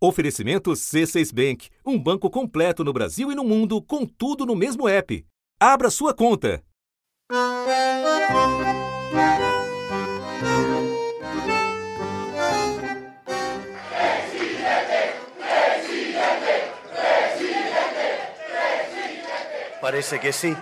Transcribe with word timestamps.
Oferecimento 0.00 0.70
C6 0.70 1.34
Bank, 1.34 1.70
um 1.84 2.00
banco 2.00 2.30
completo 2.30 2.84
no 2.84 2.92
Brasil 2.92 3.32
e 3.32 3.34
no 3.34 3.42
mundo, 3.42 3.82
com 3.82 4.06
tudo 4.06 4.46
no 4.46 4.54
mesmo 4.54 4.88
app. 4.88 5.26
Abra 5.58 5.90
sua 5.90 6.14
conta. 6.14 6.62
Parece 19.80 20.20
que 20.20 20.32
sí. 20.32 20.56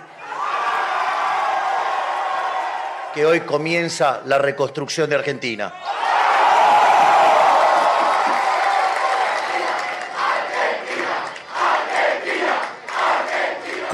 Que 3.13 3.23
hoy 3.23 3.41
comienza 3.41 4.23
la 4.25 4.39
reconstrucción 4.39 5.07
de 5.11 5.15
Argentina. 5.15 5.75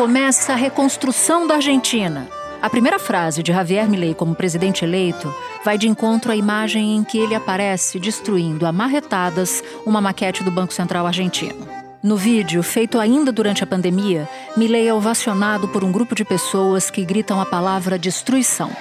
Começa 0.04 0.52
a 0.52 0.58
reconstrução 0.58 1.48
da 1.48 1.56
Argentina. 1.56 2.28
A 2.62 2.70
primeira 2.70 3.00
frase 3.00 3.42
de 3.42 3.54
Javier 3.54 3.90
Milei 3.90 4.14
como 4.14 4.36
presidente 4.36 4.84
eleito 4.84 5.34
vai 5.64 5.78
de 5.78 5.88
encontro 5.88 6.30
à 6.30 6.36
imagem 6.36 6.98
em 6.98 7.06
que 7.06 7.18
ele 7.18 7.34
aparece 7.34 7.98
destruindo 8.02 8.66
a 8.66 8.72
marretadas 8.74 9.64
uma 9.86 10.02
maquete 10.02 10.44
do 10.44 10.52
Banco 10.52 10.74
Central 10.74 11.08
argentino. 11.08 11.66
No 12.04 12.18
vídeo, 12.18 12.62
feito 12.62 13.00
ainda 13.00 13.32
durante 13.32 13.64
a 13.64 13.68
pandemia, 13.68 14.28
Milei 14.58 14.90
é 14.90 14.94
ovacionado 14.94 15.70
por 15.70 15.86
um 15.86 15.92
grupo 15.94 16.14
de 16.14 16.26
pessoas 16.26 16.92
que 16.92 17.06
gritam 17.06 17.40
a 17.40 17.46
palavra 17.46 17.98
destruição. 17.98 18.72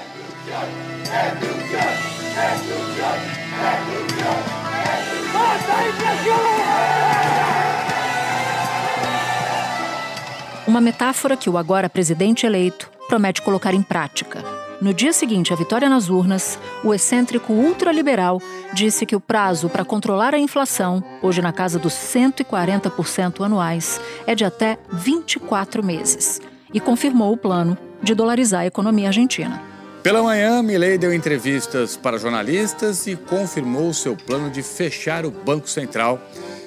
Uma 10.73 10.81
metáfora 10.81 11.37
que 11.37 11.51
o 11.51 11.59
agora 11.59 11.87
presidente 11.87 12.47
eleito 12.47 12.91
promete 13.06 13.42
colocar 13.42 13.75
em 13.75 13.83
prática. 13.83 14.42
No 14.81 14.95
dia 14.95 15.12
seguinte 15.12 15.53
à 15.53 15.56
vitória 15.56 15.87
nas 15.87 16.09
urnas, 16.09 16.59
o 16.83 16.95
excêntrico 16.95 17.53
ultraliberal 17.53 18.41
disse 18.73 19.05
que 19.05 19.14
o 19.14 19.20
prazo 19.20 19.69
para 19.69 19.84
controlar 19.84 20.34
a 20.34 20.39
inflação, 20.39 21.05
hoje 21.20 21.42
na 21.42 21.53
casa 21.53 21.79
dos 21.79 21.92
140% 21.92 23.45
anuais, 23.45 24.01
é 24.27 24.34
de 24.34 24.47
até 24.47 24.79
24 24.91 25.84
meses. 25.84 26.41
E 26.73 26.81
confirmou 26.81 27.34
o 27.34 27.36
plano 27.36 27.77
de 28.03 28.14
dolarizar 28.14 28.62
a 28.62 28.67
economia 28.67 29.09
argentina. 29.09 29.62
Pela 30.03 30.23
manhã, 30.23 30.62
Milei 30.62 30.97
deu 30.97 31.12
entrevistas 31.12 31.98
para 31.98 32.17
jornalistas 32.17 33.07
e 33.07 33.14
confirmou 33.14 33.92
seu 33.92 34.17
plano 34.17 34.48
de 34.48 34.62
fechar 34.62 35.27
o 35.27 35.31
Banco 35.31 35.69
Central 35.69 36.19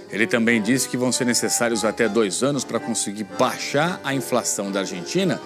ele 0.09 0.27
também 0.27 0.61
disse 0.61 0.87
que 0.87 0.97
vão 0.97 1.11
ser 1.11 1.25
necessários 1.25 1.83
até 1.83 2.07
dois 2.07 2.43
anos 2.43 2.63
para 2.63 2.79
conseguir 2.79 3.25
baixar 3.37 3.99
a 4.03 4.13
inflação 4.13 4.71
da 4.71 4.81
Argentina 4.81 5.39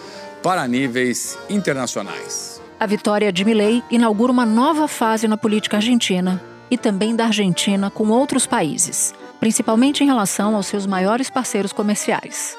para 0.43 0.67
níveis 0.67 1.37
internacionais. 1.49 2.61
A 2.79 2.85
vitória 2.85 3.31
de 3.31 3.43
Milei 3.43 3.83
inaugura 3.91 4.31
uma 4.31 4.45
nova 4.45 4.87
fase 4.87 5.27
na 5.27 5.37
política 5.37 5.77
argentina 5.77 6.41
e 6.71 6.77
também 6.77 7.15
da 7.15 7.25
Argentina 7.25 7.89
com 7.89 8.07
outros 8.09 8.45
países, 8.45 9.13
principalmente 9.39 10.03
em 10.03 10.07
relação 10.07 10.55
aos 10.55 10.67
seus 10.67 10.85
maiores 10.85 11.29
parceiros 11.29 11.73
comerciais. 11.73 12.55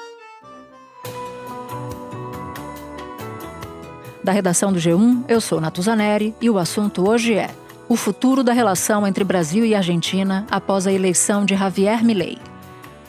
Da 4.23 4.31
redação 4.31 4.71
do 4.71 4.79
G1, 4.79 5.23
eu 5.27 5.41
sou 5.41 5.59
Natuzaneri 5.59 6.35
e 6.39 6.49
o 6.49 6.59
assunto 6.59 7.09
hoje 7.09 7.33
é 7.33 7.49
o 7.91 7.95
futuro 7.97 8.41
da 8.41 8.53
relação 8.53 9.05
entre 9.05 9.21
Brasil 9.21 9.65
e 9.65 9.75
Argentina 9.75 10.47
após 10.49 10.87
a 10.87 10.93
eleição 10.93 11.43
de 11.43 11.57
Javier 11.57 12.01
Milei. 12.05 12.37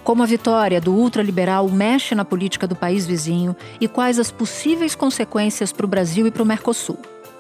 Como 0.03 0.25
a 0.25 0.27
vitória 0.27 0.81
do 0.81 0.93
ultraliberal 0.93 1.69
mexe 1.69 2.17
na 2.17 2.25
política 2.25 2.67
do 2.67 2.75
país 2.75 3.07
vizinho 3.07 3.55
e 3.81 3.87
quais 3.87 4.19
as 4.19 4.33
possíveis 4.33 4.97
consequências 4.97 5.71
para 5.71 5.87
o 5.87 5.89
Brasil 5.89 6.27
e 6.27 6.33
para 6.33 6.43
o 6.43 6.45
Mercosul. 6.45 6.99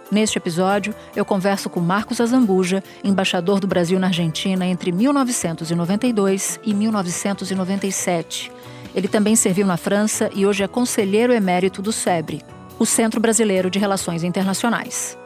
Neste 0.08 0.38
episódio, 0.38 0.94
eu 1.16 1.24
converso 1.24 1.68
com 1.68 1.80
Marcos 1.80 2.20
Azambuja, 2.20 2.80
embaixador 3.02 3.58
do 3.58 3.66
Brasil 3.66 3.98
na 3.98 4.06
Argentina 4.06 4.64
entre 4.64 4.92
1992 4.92 6.60
e 6.62 6.72
1997. 6.72 8.52
Ele 8.94 9.08
também 9.08 9.34
serviu 9.34 9.66
na 9.66 9.76
França 9.76 10.30
e 10.32 10.46
hoje 10.46 10.62
é 10.62 10.68
conselheiro 10.68 11.32
emérito 11.32 11.82
do 11.82 11.90
SEBRE, 11.90 12.40
o 12.78 12.86
Centro 12.86 13.20
Brasileiro 13.20 13.68
de 13.68 13.80
Relações 13.80 14.22
Internacionais. 14.22 15.18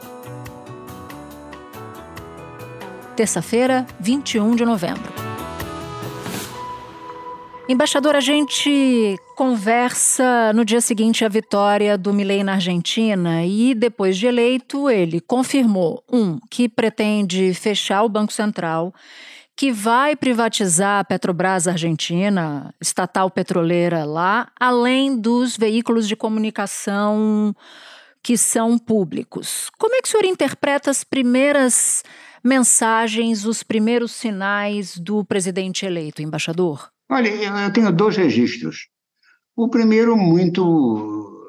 Terça-feira, 3.17 3.83
21 3.99 4.55
de 4.55 4.63
novembro. 4.63 5.11
Embaixador, 7.67 8.15
a 8.15 8.19
gente 8.19 9.17
conversa 9.35 10.53
no 10.53 10.63
dia 10.63 10.79
seguinte 10.79 11.25
à 11.25 11.27
vitória 11.27 11.97
do 11.97 12.13
Milei 12.13 12.43
na 12.43 12.53
Argentina 12.53 13.43
e, 13.43 13.73
depois 13.73 14.15
de 14.15 14.27
eleito, 14.27 14.87
ele 14.87 15.19
confirmou: 15.19 16.03
um, 16.09 16.39
que 16.49 16.69
pretende 16.69 17.55
fechar 17.55 18.03
o 18.03 18.09
Banco 18.09 18.31
Central, 18.31 18.93
que 19.55 19.71
vai 19.71 20.15
privatizar 20.15 20.99
a 20.99 21.03
Petrobras 21.03 21.67
Argentina, 21.67 22.71
estatal 22.79 23.31
petroleira 23.31 24.05
lá, 24.05 24.47
além 24.59 25.17
dos 25.19 25.57
veículos 25.57 26.07
de 26.07 26.15
comunicação 26.15 27.55
que 28.21 28.37
são 28.37 28.77
públicos. 28.77 29.71
Como 29.79 29.95
é 29.95 30.01
que 30.01 30.07
o 30.07 30.11
senhor 30.11 30.25
interpreta 30.25 30.91
as 30.91 31.03
primeiras 31.03 32.03
mensagens, 32.47 33.45
os 33.45 33.61
primeiros 33.61 34.13
sinais 34.13 34.97
do 34.97 35.23
presidente 35.25 35.85
eleito, 35.85 36.21
embaixador? 36.21 36.89
Olha, 37.11 37.27
eu 37.27 37.73
tenho 37.73 37.91
dois 37.91 38.15
registros. 38.15 38.87
O 39.55 39.69
primeiro, 39.69 40.15
muito 40.15 41.43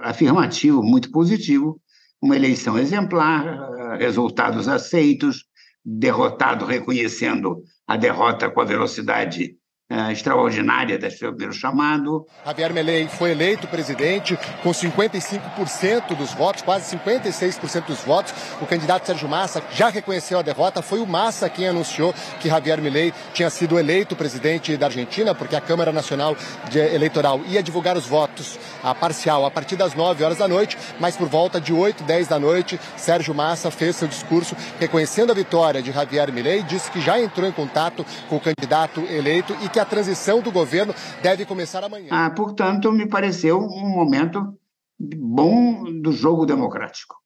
eh, 0.00 0.08
afirmativo, 0.08 0.82
muito 0.82 1.10
positivo, 1.10 1.80
uma 2.22 2.36
eleição 2.36 2.78
exemplar, 2.78 3.44
eh, 3.46 3.96
resultados 3.98 4.68
aceitos, 4.68 5.44
derrotado 5.84 6.64
reconhecendo 6.64 7.62
a 7.86 7.96
derrota 7.96 8.48
com 8.48 8.60
a 8.60 8.64
velocidade 8.64 9.56
uh, 9.90 10.10
extraordinária 10.10 10.98
do 10.98 11.10
seu 11.10 11.30
primeiro 11.30 11.52
chamado. 11.52 12.26
Javier 12.44 12.72
Milei 12.72 13.08
foi 13.08 13.32
eleito 13.32 13.66
presidente 13.66 14.38
com 14.62 14.70
55% 14.70 16.16
dos 16.16 16.32
votos, 16.32 16.62
quase 16.62 16.96
56% 16.96 17.86
dos 17.86 18.00
votos. 18.00 18.32
O 18.60 18.66
candidato 18.66 19.06
Sérgio 19.06 19.28
Massa 19.28 19.62
já 19.72 19.88
reconheceu 19.88 20.38
a 20.38 20.42
derrota. 20.42 20.82
Foi 20.82 21.00
o 21.00 21.06
Massa 21.06 21.48
quem 21.48 21.68
anunciou 21.68 22.14
que 22.40 22.48
Javier 22.48 22.80
Milei 22.80 23.12
tinha 23.32 23.50
sido 23.50 23.78
eleito 23.78 24.16
presidente 24.16 24.76
da 24.76 24.86
Argentina, 24.86 25.34
porque 25.34 25.56
a 25.56 25.60
Câmara 25.60 25.92
Nacional 25.92 26.36
Eleitoral 26.72 27.40
ia 27.46 27.62
divulgar 27.62 27.96
os 27.96 28.06
votos 28.06 28.58
a 28.82 28.94
parcial 28.94 29.44
a 29.46 29.50
partir 29.50 29.76
das 29.76 29.94
9 29.94 30.24
horas 30.24 30.38
da 30.38 30.48
noite, 30.48 30.76
mas 30.98 31.16
por 31.16 31.28
volta 31.28 31.60
de 31.60 31.72
8, 31.72 32.04
10 32.04 32.28
da 32.28 32.38
noite, 32.38 32.78
Sérgio 32.96 33.34
Massa 33.34 33.70
fez 33.70 33.96
seu 33.96 34.08
discurso 34.08 34.56
reconhecendo 34.78 35.30
a 35.30 35.34
vitória 35.34 35.82
de 35.82 35.92
Javier 35.92 36.32
Milei, 36.32 36.62
disse 36.62 36.90
que 36.90 37.00
já 37.00 37.18
entrou 37.18 37.48
em 37.48 37.52
contato 37.52 38.04
com 38.28 38.36
o 38.36 38.40
candidato 38.40 39.00
eleito 39.00 39.56
e 39.62 39.68
que 39.74 39.80
a 39.80 39.84
transição 39.84 40.40
do 40.40 40.52
governo 40.52 40.94
deve 41.20 41.44
começar 41.44 41.82
amanhã. 41.82 42.06
Ah, 42.08 42.30
portanto, 42.30 42.92
me 42.92 43.08
pareceu 43.08 43.58
um 43.58 43.88
momento 43.88 44.56
bom 44.96 46.00
do 46.00 46.12
jogo 46.12 46.46
democrático. 46.46 47.16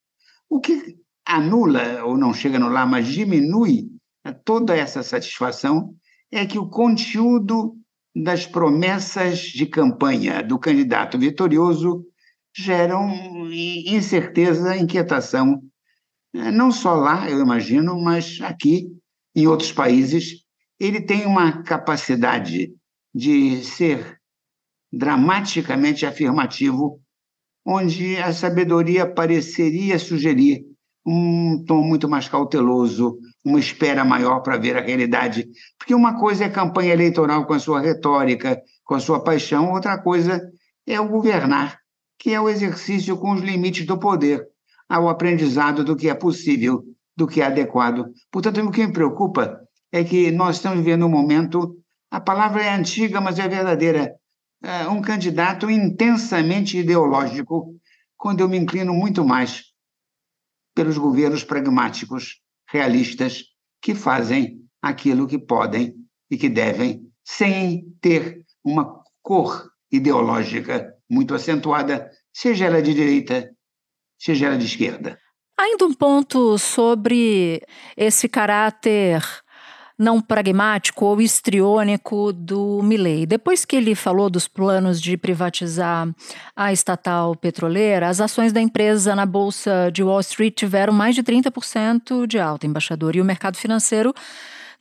O 0.48 0.58
que 0.58 0.96
anula, 1.26 2.02
ou 2.04 2.16
não 2.16 2.32
chega 2.32 2.56
a 2.56 2.60
anular, 2.60 2.88
mas 2.88 3.06
diminui 3.06 3.90
toda 4.46 4.74
essa 4.74 5.02
satisfação 5.02 5.94
é 6.32 6.46
que 6.46 6.58
o 6.58 6.70
conteúdo 6.70 7.76
das 8.16 8.46
promessas 8.46 9.40
de 9.40 9.66
campanha 9.66 10.42
do 10.42 10.58
candidato 10.58 11.18
vitorioso 11.18 12.02
geram 12.56 13.10
incerteza, 13.52 14.74
inquietação, 14.74 15.62
não 16.32 16.72
só 16.72 16.94
lá, 16.94 17.28
eu 17.30 17.40
imagino, 17.40 18.00
mas 18.00 18.38
aqui, 18.40 18.88
em 19.36 19.46
outros 19.46 19.70
países, 19.70 20.47
ele 20.78 21.00
tem 21.00 21.26
uma 21.26 21.62
capacidade 21.62 22.72
de 23.14 23.64
ser 23.64 24.18
dramaticamente 24.92 26.06
afirmativo, 26.06 27.00
onde 27.66 28.16
a 28.16 28.32
sabedoria 28.32 29.06
pareceria 29.06 29.98
sugerir 29.98 30.64
um 31.04 31.64
tom 31.66 31.82
muito 31.82 32.08
mais 32.08 32.28
cauteloso, 32.28 33.18
uma 33.44 33.58
espera 33.58 34.04
maior 34.04 34.40
para 34.40 34.58
ver 34.58 34.76
a 34.76 34.82
realidade. 34.82 35.48
Porque 35.78 35.94
uma 35.94 36.18
coisa 36.18 36.44
é 36.44 36.48
campanha 36.50 36.92
eleitoral 36.92 37.46
com 37.46 37.54
a 37.54 37.58
sua 37.58 37.80
retórica, 37.80 38.60
com 38.84 38.94
a 38.94 39.00
sua 39.00 39.22
paixão, 39.22 39.72
outra 39.72 39.98
coisa 39.98 40.40
é 40.86 41.00
o 41.00 41.08
governar, 41.08 41.78
que 42.18 42.32
é 42.32 42.40
o 42.40 42.48
exercício 42.48 43.16
com 43.16 43.32
os 43.32 43.42
limites 43.42 43.86
do 43.86 43.98
poder, 43.98 44.46
ao 44.88 45.08
aprendizado 45.08 45.84
do 45.84 45.96
que 45.96 46.08
é 46.08 46.14
possível, 46.14 46.82
do 47.16 47.26
que 47.26 47.42
é 47.42 47.46
adequado. 47.46 48.06
Portanto, 48.30 48.60
o 48.60 48.70
que 48.70 48.86
me 48.86 48.92
preocupa 48.92 49.60
é 49.92 50.04
que 50.04 50.30
nós 50.30 50.56
estamos 50.56 50.78
vivendo 50.78 51.06
um 51.06 51.10
momento, 51.10 51.76
a 52.10 52.20
palavra 52.20 52.62
é 52.62 52.70
antiga, 52.70 53.20
mas 53.20 53.38
é 53.38 53.48
verdadeira, 53.48 54.14
é 54.62 54.88
um 54.88 55.00
candidato 55.00 55.70
intensamente 55.70 56.78
ideológico, 56.78 57.74
quando 58.16 58.40
eu 58.40 58.48
me 58.48 58.58
inclino 58.58 58.92
muito 58.92 59.24
mais 59.24 59.64
pelos 60.74 60.98
governos 60.98 61.44
pragmáticos, 61.44 62.40
realistas, 62.68 63.44
que 63.80 63.94
fazem 63.94 64.60
aquilo 64.82 65.26
que 65.26 65.38
podem 65.38 65.94
e 66.30 66.36
que 66.36 66.48
devem, 66.48 67.02
sem 67.24 67.84
ter 68.00 68.44
uma 68.64 69.02
cor 69.22 69.70
ideológica 69.90 70.94
muito 71.08 71.34
acentuada, 71.34 72.10
seja 72.32 72.66
ela 72.66 72.82
de 72.82 72.94
direita, 72.94 73.50
seja 74.18 74.46
ela 74.46 74.58
de 74.58 74.66
esquerda. 74.66 75.18
Ainda 75.56 75.86
um 75.86 75.94
ponto 75.94 76.58
sobre 76.58 77.62
esse 77.96 78.28
caráter 78.28 79.22
não 79.98 80.20
pragmático 80.20 81.04
ou 81.04 81.20
histriônico 81.20 82.32
do 82.32 82.80
Milley. 82.82 83.26
Depois 83.26 83.64
que 83.64 83.74
ele 83.74 83.94
falou 83.94 84.30
dos 84.30 84.46
planos 84.46 85.00
de 85.00 85.16
privatizar 85.16 86.08
a 86.54 86.72
estatal 86.72 87.34
petroleira, 87.34 88.08
as 88.08 88.20
ações 88.20 88.52
da 88.52 88.60
empresa 88.60 89.16
na 89.16 89.26
bolsa 89.26 89.90
de 89.92 90.02
Wall 90.02 90.20
Street 90.20 90.54
tiveram 90.54 90.92
mais 90.92 91.16
de 91.16 91.22
30% 91.22 92.26
de 92.26 92.38
alta, 92.38 92.66
embaixador, 92.66 93.16
e 93.16 93.20
o 93.20 93.24
mercado 93.24 93.56
financeiro 93.56 94.14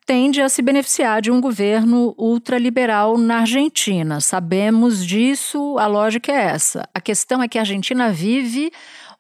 tende 0.06 0.42
a 0.42 0.48
se 0.48 0.62
beneficiar 0.62 1.22
de 1.22 1.30
um 1.30 1.42
governo 1.42 2.16
ultraliberal 2.18 3.18
na 3.18 3.40
Argentina. 3.40 4.22
Sabemos 4.22 5.06
disso, 5.06 5.78
a 5.78 5.86
lógica 5.86 6.32
é 6.32 6.46
essa. 6.46 6.88
A 6.94 7.02
questão 7.02 7.44
é 7.44 7.48
que 7.48 7.58
a 7.58 7.62
Argentina 7.62 8.10
vive 8.10 8.72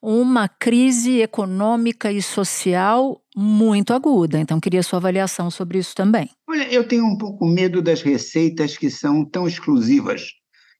uma 0.01 0.47
crise 0.47 1.19
econômica 1.19 2.09
e 2.09 2.21
social 2.21 3.21
muito 3.39 3.93
aguda. 3.93 4.39
Então, 4.39 4.59
queria 4.59 4.81
sua 4.81 4.97
avaliação 4.97 5.51
sobre 5.51 5.77
isso 5.77 5.93
também. 5.93 6.27
Olha, 6.49 6.67
eu 6.73 6.87
tenho 6.87 7.05
um 7.05 7.15
pouco 7.15 7.45
medo 7.45 7.83
das 7.83 8.01
receitas 8.01 8.75
que 8.75 8.89
são 8.89 9.23
tão 9.23 9.47
exclusivas, 9.47 10.31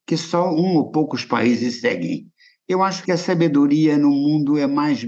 que 0.08 0.18
só 0.18 0.52
um 0.52 0.78
ou 0.78 0.90
poucos 0.90 1.24
países 1.24 1.82
seguem. 1.82 2.26
Eu 2.68 2.82
acho 2.82 3.04
que 3.04 3.12
a 3.12 3.18
sabedoria 3.18 3.96
no 3.96 4.10
mundo 4.10 4.58
é 4.58 4.66
mais 4.66 5.06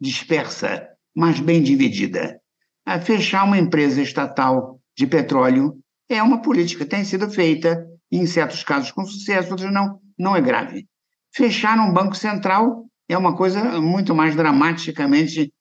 dispersa, 0.00 0.88
mais 1.14 1.38
bem 1.38 1.62
dividida. 1.62 2.40
A 2.86 2.98
fechar 2.98 3.44
uma 3.44 3.58
empresa 3.58 4.00
estatal 4.00 4.80
de 4.96 5.06
petróleo 5.06 5.76
é 6.08 6.22
uma 6.22 6.40
política 6.40 6.84
que 6.84 6.90
tem 6.90 7.04
sido 7.04 7.30
feita, 7.30 7.86
em 8.10 8.26
certos 8.26 8.64
casos 8.64 8.90
com 8.90 9.04
sucesso, 9.04 9.50
outros 9.50 9.70
não, 9.70 10.00
não 10.18 10.34
é 10.34 10.40
grave. 10.40 10.86
Fechar 11.34 11.78
um 11.78 11.92
banco 11.92 12.16
central 12.16 12.86
é 13.08 13.16
uma 13.16 13.36
coisa 13.36 13.80
muito 13.80 14.14
mais 14.14 14.34
dramaticamente 14.34 15.52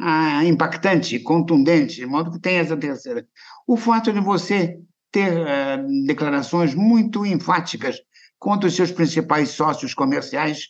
ah, 0.00 0.44
impactante, 0.44 1.18
contundente, 1.20 1.96
de 1.96 2.06
modo 2.06 2.32
que 2.32 2.40
tem 2.40 2.56
essa 2.56 2.76
terceira. 2.76 3.26
O 3.66 3.76
fato 3.76 4.12
de 4.12 4.20
você 4.20 4.78
ter 5.10 5.46
ah, 5.46 5.82
declarações 6.06 6.74
muito 6.74 7.26
enfáticas 7.26 7.96
contra 8.38 8.68
os 8.68 8.74
seus 8.74 8.90
principais 8.90 9.50
sócios 9.50 9.94
comerciais 9.94 10.68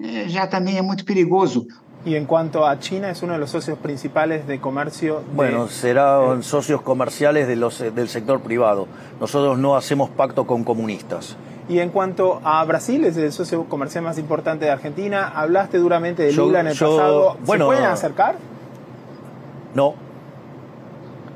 eh, 0.00 0.28
já 0.28 0.46
também 0.46 0.78
é 0.78 0.82
muito 0.82 1.04
perigoso. 1.04 1.66
Y 2.04 2.16
en 2.16 2.26
cuanto 2.26 2.66
a 2.66 2.80
China, 2.80 3.10
es 3.10 3.22
uno 3.22 3.34
de 3.34 3.38
los 3.38 3.50
socios 3.50 3.78
principales 3.78 4.46
de 4.48 4.60
comercio. 4.60 5.20
De... 5.20 5.34
Bueno, 5.34 5.68
serán 5.68 6.42
socios 6.42 6.82
comerciales 6.82 7.46
de 7.46 7.54
los, 7.54 7.78
del 7.78 8.08
sector 8.08 8.40
privado. 8.40 8.88
Nosotros 9.20 9.56
no 9.58 9.76
hacemos 9.76 10.10
pacto 10.10 10.44
con 10.44 10.64
comunistas. 10.64 11.36
Y 11.68 11.78
en 11.78 11.90
cuanto 11.90 12.40
a 12.42 12.64
Brasil, 12.64 13.04
es 13.04 13.16
el 13.16 13.30
socio 13.30 13.64
comercial 13.64 14.02
más 14.02 14.18
importante 14.18 14.64
de 14.64 14.72
Argentina. 14.72 15.28
Hablaste 15.28 15.78
duramente 15.78 16.24
de 16.24 16.32
Lula 16.32 16.54
yo, 16.54 16.60
en 16.60 16.66
el 16.66 16.74
yo, 16.74 16.96
pasado. 16.96 17.32
¿Se 17.34 17.46
bueno, 17.46 17.66
pueden 17.66 17.84
acercar? 17.84 18.36
No. 19.74 19.94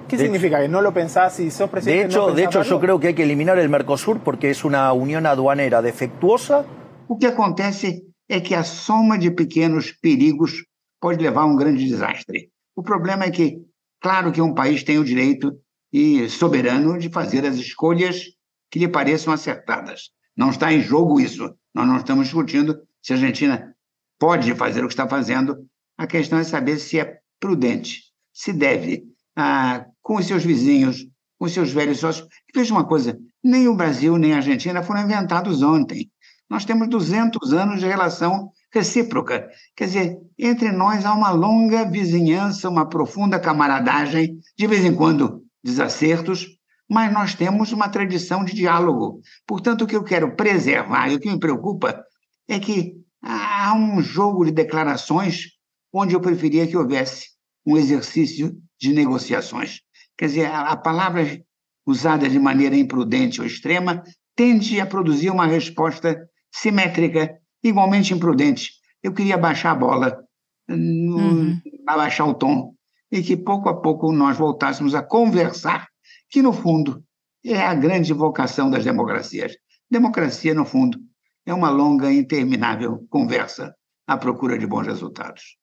¿Qué 0.09 0.17
de 0.17 0.25
significa? 0.25 0.61
¿Que 0.61 0.69
no 0.69 0.83
lo 0.83 0.93
pensás 0.93 1.41
y 1.41 1.51
sos 1.51 1.69
presidente? 1.69 2.01
De 2.01 2.07
hecho, 2.07 2.29
no 2.29 2.35
de 2.35 2.45
hecho 2.45 2.63
yo 2.63 2.79
creo 2.79 3.01
que 3.01 3.09
hay 3.09 3.15
que 3.15 3.25
eliminar 3.25 3.59
el 3.59 3.69
Mercosur 3.69 4.21
porque 4.21 4.51
es 4.51 4.65
una 4.65 4.93
unión 4.93 5.27
aduanera 5.27 5.83
defectuosa. 5.83 6.65
O 7.09 7.19
que 7.19 7.27
acontece 7.27 8.05
é 8.29 8.41
que 8.41 8.55
a 8.55 8.65
soma 8.65 9.19
de 9.19 9.31
pequenos 9.31 9.93
perigos 9.93 10.65
pode 11.01 11.23
levar 11.23 11.43
a 11.43 11.47
um 11.47 11.57
grande 11.57 11.85
desastre. 11.85 12.51
O 12.75 12.83
problema 12.83 13.25
é 13.25 13.31
que, 13.31 13.63
claro 14.01 14.33
que 14.33 14.43
um 14.43 14.55
país 14.55 14.83
tem 14.83 14.99
o 14.99 15.05
direito 15.05 15.57
e 15.93 16.29
soberano 16.29 16.99
de 16.99 17.09
fazer 17.09 17.47
as 17.47 17.57
escolhas 17.57 18.23
que 18.71 18.79
lhe 18.79 18.89
pareçam 18.89 19.33
acertadas. 19.33 20.11
Não 20.37 20.51
está 20.51 20.73
em 20.73 20.81
jogo 20.81 21.21
isso. 21.21 21.55
Nós 21.75 21.87
não 21.87 21.97
estamos 21.97 22.27
discutindo 22.27 22.77
se 23.01 23.13
a 23.13 23.17
Argentina 23.17 23.75
pode 24.19 24.55
fazer 24.55 24.85
o 24.85 24.89
que 24.89 24.93
está 24.93 25.09
fazendo. 25.09 25.57
A 25.97 26.07
questão 26.07 26.39
é 26.39 26.45
saber 26.45 26.79
se 26.79 26.99
é 26.99 27.19
prudente, 27.41 28.06
se 28.37 28.53
deve, 28.53 29.03
ah, 29.35 29.87
com 30.03 30.17
os 30.17 30.27
seus 30.27 30.45
vizinhos, 30.45 31.07
com 31.39 31.47
os 31.47 31.53
seus 31.53 31.73
velhos 31.73 32.01
sócios. 32.01 32.29
Veja 32.55 32.75
uma 32.75 32.87
coisa: 32.87 33.19
nem 33.43 33.67
o 33.67 33.75
Brasil 33.75 34.19
nem 34.19 34.35
a 34.35 34.37
Argentina 34.37 34.83
foram 34.83 35.05
inventados 35.05 35.63
ontem. 35.63 36.11
Nós 36.49 36.67
temos 36.67 36.89
200 36.89 37.55
anos 37.55 37.81
de 37.81 37.87
relação 37.87 38.51
recíproca. 38.73 39.49
Quer 39.75 39.87
dizer, 39.87 40.19
entre 40.39 40.71
nós 40.71 41.07
há 41.07 41.15
uma 41.15 41.31
longa 41.31 41.91
vizinhança, 41.91 42.69
uma 42.69 42.87
profunda 42.87 43.41
camaradagem, 43.41 44.39
de 44.57 44.67
vez 44.67 44.85
em 44.85 44.95
quando 44.95 45.43
desacertos, 45.65 46.47
mas 46.89 47.11
nós 47.13 47.35
temos 47.35 47.73
uma 47.73 47.89
tradição 47.89 48.45
de 48.45 48.55
diálogo. 48.55 49.21
Portanto, 49.47 49.83
o 49.83 49.87
que 49.87 49.97
eu 49.97 50.05
quero 50.05 50.37
preservar 50.37 51.09
e 51.09 51.17
o 51.17 51.21
que 51.21 51.31
me 51.31 51.41
preocupa 51.41 52.05
é 52.47 52.61
que 52.61 52.93
há 53.23 53.75
um 53.75 54.01
jogo 54.01 54.45
de 54.45 54.53
declarações 54.53 55.57
onde 55.93 56.15
eu 56.15 56.21
preferia 56.21 56.67
que 56.67 56.77
houvesse 56.77 57.36
um 57.67 57.77
exercício 57.77 58.57
de 58.81 58.93
negociações. 58.93 59.81
Quer 60.17 60.27
dizer, 60.27 60.47
a 60.47 60.77
palavra 60.77 61.43
usada 61.87 62.29
de 62.29 62.39
maneira 62.39 62.77
imprudente 62.77 63.41
ou 63.41 63.47
extrema 63.47 64.03
tende 64.35 64.81
a 64.81 64.87
produzir 64.87 65.31
uma 65.31 65.47
resposta 65.47 66.29
simétrica, 66.53 67.37
igualmente 67.63 68.15
imprudente. 68.15 68.73
Eu 69.03 69.13
queria 69.13 69.37
baixar 69.37 69.73
a 69.73 69.75
bola, 69.75 70.25
uhum. 70.69 71.61
abaixar 71.87 72.29
o 72.29 72.35
tom, 72.35 72.75
e 73.11 73.23
que 73.23 73.37
pouco 73.37 73.69
a 73.69 73.81
pouco 73.81 74.13
nós 74.13 74.37
voltássemos 74.37 74.95
a 74.95 75.03
conversar 75.03 75.89
que, 76.31 76.43
no 76.43 76.53
fundo, 76.53 77.03
é 77.45 77.61
a 77.61 77.75
grande 77.75 78.13
vocação 78.13 78.71
das 78.71 78.85
democracias. 78.85 79.57
Democracia, 79.91 80.55
no 80.55 80.65
fundo, 80.65 80.99
é 81.45 81.55
uma 81.55 81.71
longa 81.71 82.11
e 82.13 82.19
interminável 82.19 83.07
conversa 83.09 83.75
à 84.07 84.17
procura 84.17 84.59
de 84.59 84.67
bons 84.67 84.87
resultados. 84.87 85.57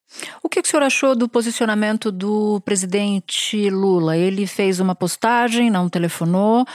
O 0.44 0.50
que 0.50 0.60
o 0.60 0.66
senhor 0.66 0.84
achou 0.84 1.16
do 1.16 1.28
posicionamento 1.30 2.12
do 2.12 2.62
presidente 2.62 3.70
Lula? 3.70 4.18
Ele 4.18 4.46
fez 4.46 4.80
uma 4.80 4.94
postagem, 4.94 5.72
não 5.72 5.90
telefonou, 5.90 6.66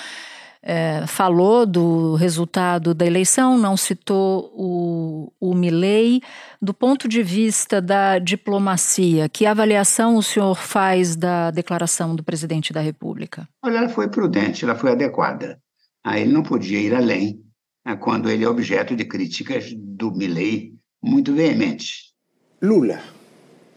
é, 0.62 1.06
falou 1.06 1.64
do 1.64 2.14
resultado 2.14 2.94
da 2.94 3.06
eleição, 3.06 3.56
não 3.56 3.76
citou 3.76 4.50
o, 4.54 5.32
o 5.38 5.54
Milley. 5.54 6.20
Do 6.60 6.74
ponto 6.74 7.06
de 7.06 7.22
vista 7.22 7.80
da 7.80 8.18
diplomacia, 8.18 9.28
que 9.28 9.46
avaliação 9.46 10.16
o 10.16 10.22
senhor 10.22 10.56
faz 10.56 11.14
da 11.14 11.50
declaração 11.50 12.16
do 12.16 12.24
presidente 12.24 12.72
da 12.72 12.80
República? 12.80 13.48
Olha, 13.62 13.78
ela 13.78 13.88
foi 13.88 14.08
prudente, 14.08 14.64
ela 14.64 14.74
foi 14.74 14.92
adequada. 14.92 15.60
Ah, 16.04 16.18
ele 16.18 16.32
não 16.32 16.42
podia 16.42 16.80
ir 16.80 16.94
além 16.94 17.40
ah, 17.84 17.96
quando 17.96 18.28
ele 18.28 18.44
é 18.44 18.48
objeto 18.48 18.96
de 18.96 19.04
críticas 19.04 19.72
do 19.76 20.10
Milley 20.10 20.77
muito 21.02 21.34
veementes. 21.34 22.12
Lula, 22.60 23.00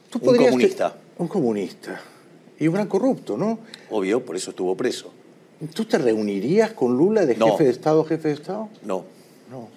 tu 0.09 0.17
um 0.17 0.35
comunista. 0.35 0.89
Ter... 0.89 1.23
Um 1.23 1.27
comunista. 1.27 2.01
E 2.59 2.67
um 2.67 2.71
gran 2.71 2.87
corrupto, 2.87 3.37
não? 3.37 3.59
Obvio, 3.89 4.21
por 4.21 4.35
isso 4.35 4.51
estuvo 4.51 4.75
preso. 4.75 5.11
¿Tú 5.73 5.85
te 5.85 5.97
reunirías 5.97 6.71
con 6.71 6.97
Lula 6.97 7.25
de 7.25 7.35
no. 7.35 7.51
jefe 7.51 7.65
de 7.65 7.69
Estado, 7.71 8.03
jefe 8.03 8.29
de 8.29 8.33
Estado? 8.33 8.69
No. 8.83 9.05
No. 9.49 9.69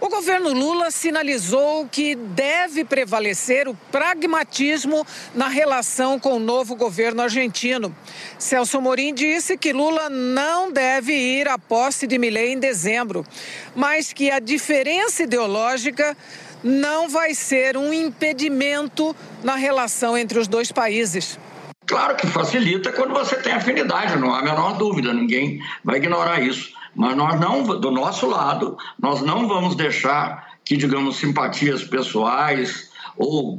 O 0.00 0.08
governo 0.08 0.52
Lula 0.52 0.90
sinalizou 0.90 1.86
que 1.88 2.14
deve 2.14 2.84
prevalecer 2.84 3.68
o 3.68 3.74
pragmatismo 3.90 5.06
na 5.34 5.48
relação 5.48 6.18
com 6.18 6.36
o 6.36 6.38
novo 6.38 6.76
governo 6.76 7.22
argentino. 7.22 7.94
Celso 8.38 8.80
Morim 8.80 9.12
disse 9.12 9.56
que 9.56 9.72
Lula 9.72 10.08
não 10.08 10.70
deve 10.70 11.12
ir 11.12 11.48
à 11.48 11.58
posse 11.58 12.06
de 12.06 12.18
Milei 12.18 12.52
em 12.52 12.58
dezembro, 12.58 13.24
mas 13.74 14.12
que 14.12 14.30
a 14.30 14.38
diferença 14.38 15.24
ideológica 15.24 16.16
não 16.62 17.08
vai 17.08 17.34
ser 17.34 17.76
um 17.76 17.92
impedimento 17.92 19.14
na 19.42 19.56
relação 19.56 20.16
entre 20.16 20.38
os 20.38 20.46
dois 20.46 20.70
países. 20.70 21.38
Claro 21.86 22.16
que 22.16 22.26
facilita 22.26 22.92
quando 22.92 23.12
você 23.12 23.36
tem 23.36 23.52
afinidade, 23.52 24.18
não 24.18 24.32
há 24.32 24.38
a 24.38 24.42
menor 24.42 24.78
dúvida, 24.78 25.12
ninguém 25.12 25.60
vai 25.84 25.96
ignorar 25.96 26.40
isso. 26.40 26.72
Mas 26.94 27.16
nós 27.16 27.40
não, 27.40 27.62
do 27.62 27.90
nosso 27.90 28.26
lado, 28.26 28.76
nós 29.00 29.22
não 29.22 29.48
vamos 29.48 29.74
deixar 29.74 30.52
que, 30.64 30.76
digamos, 30.76 31.16
simpatias 31.16 31.82
pessoais 31.82 32.90
ou 33.16 33.58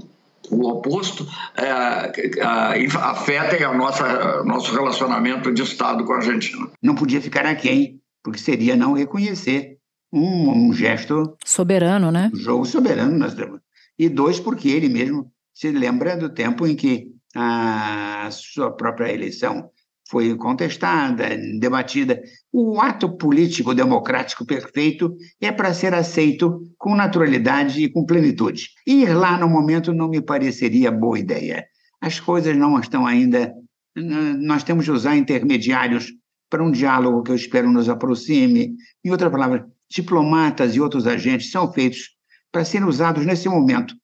o 0.50 0.69
oposto 0.69 1.27
é, 1.55 1.67
é, 1.67 2.88
afetem 2.98 3.63
a 3.63 3.74
nossa 3.74 4.43
nosso 4.43 4.74
relacionamento 4.74 5.51
de 5.53 5.62
Estado 5.62 6.03
com 6.03 6.13
a 6.13 6.17
Argentina. 6.17 6.69
Não 6.81 6.95
podia 6.95 7.22
ficar 7.22 7.45
aquém, 7.45 8.00
porque 8.24 8.39
seria 8.39 8.75
não 8.75 8.93
reconhecer 8.93 9.77
um, 10.13 10.67
um 10.67 10.74
gesto 10.74 11.36
soberano, 11.43 12.12
né? 12.12 12.29
Um 12.32 12.38
jogo 12.38 12.65
soberano 12.65 13.17
nós 13.17 13.34
temos. 13.34 13.60
E 13.98 14.08
dois, 14.08 14.39
porque 14.39 14.70
ele 14.70 14.88
mesmo 14.88 15.32
se 15.53 15.72
lembra 15.72 16.15
do 16.15 16.29
tempo 16.29 16.67
em 16.67 16.75
que 16.75 17.08
a 17.36 18.29
sua 18.32 18.72
própria 18.72 19.12
eleição 19.12 19.70
foi 20.10 20.36
contestada, 20.36 21.36
debatida. 21.60 22.22
O 22.51 22.79
ato 22.79 23.17
político 23.17 23.74
democrático 23.74 24.46
perfeito 24.46 25.15
é 25.41 25.51
para 25.51 25.74
ser 25.74 25.96
aceito 25.96 26.62
com 26.77 26.96
naturalidade 26.96 27.84
e 27.84 27.89
com 27.89 28.05
plenitude. 28.05 28.70
Ir 28.86 29.13
lá 29.15 29.39
no 29.39 29.50
momento 29.50 29.91
não 29.91 30.10
me 30.10 30.22
pareceria 30.22 30.91
boa 30.91 31.17
ideia. 31.17 31.65
As 32.00 32.20
coisas 32.20 32.55
não 32.55 32.79
estão 32.79 33.08
ainda. 33.08 33.51
Nós 33.96 34.63
temos 34.63 34.86
de 34.86 34.91
usar 34.91 35.15
intermediários 35.15 36.12
para 36.50 36.63
um 36.63 36.70
diálogo 36.70 37.24
que 37.24 37.32
eu 37.32 37.36
espero 37.36 37.72
nos 37.72 37.89
aproxime. 37.89 38.75
Em 39.03 39.10
outra 39.10 39.32
palavra, 39.32 39.67
diplomatas 39.93 40.75
e 40.75 40.81
outros 40.81 41.05
agentes 41.05 41.51
são 41.51 41.71
feitos 41.71 42.09
para 42.51 42.65
serem 42.65 42.88
usados 42.88 43.25
nesse 43.25 43.47
momento, 43.47 43.95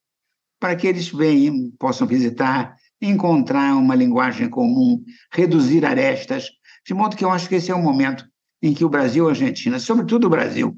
para 0.58 0.76
que 0.76 0.86
eles 0.86 1.08
venham, 1.08 1.72
possam 1.78 2.06
visitar, 2.06 2.76
encontrar 3.02 3.74
uma 3.74 3.94
linguagem 3.94 4.48
comum, 4.48 5.02
reduzir 5.32 5.84
arestas, 5.84 6.48
de 6.86 6.94
modo 6.94 7.16
que 7.16 7.24
eu 7.24 7.30
acho 7.30 7.48
que 7.48 7.56
esse 7.56 7.70
é 7.70 7.74
o 7.74 7.82
momento 7.82 8.24
em 8.62 8.72
que 8.72 8.84
o 8.84 8.88
Brasil 8.88 9.24
e 9.24 9.26
a 9.26 9.30
Argentina, 9.30 9.78
sobretudo 9.78 10.26
o 10.26 10.30
Brasil, 10.30 10.76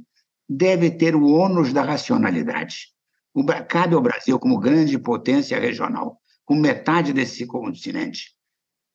deve 0.48 0.90
ter 0.90 1.14
o 1.14 1.26
ônus 1.26 1.72
da 1.72 1.82
racionalidade. 1.82 2.88
O, 3.34 3.44
cabe 3.44 3.94
ao 3.94 4.00
Brasil, 4.00 4.38
como 4.38 4.58
grande 4.58 4.98
potência 4.98 5.58
regional, 5.58 6.18
com 6.44 6.54
metade 6.54 7.12
desse 7.12 7.46
continente, 7.46 8.30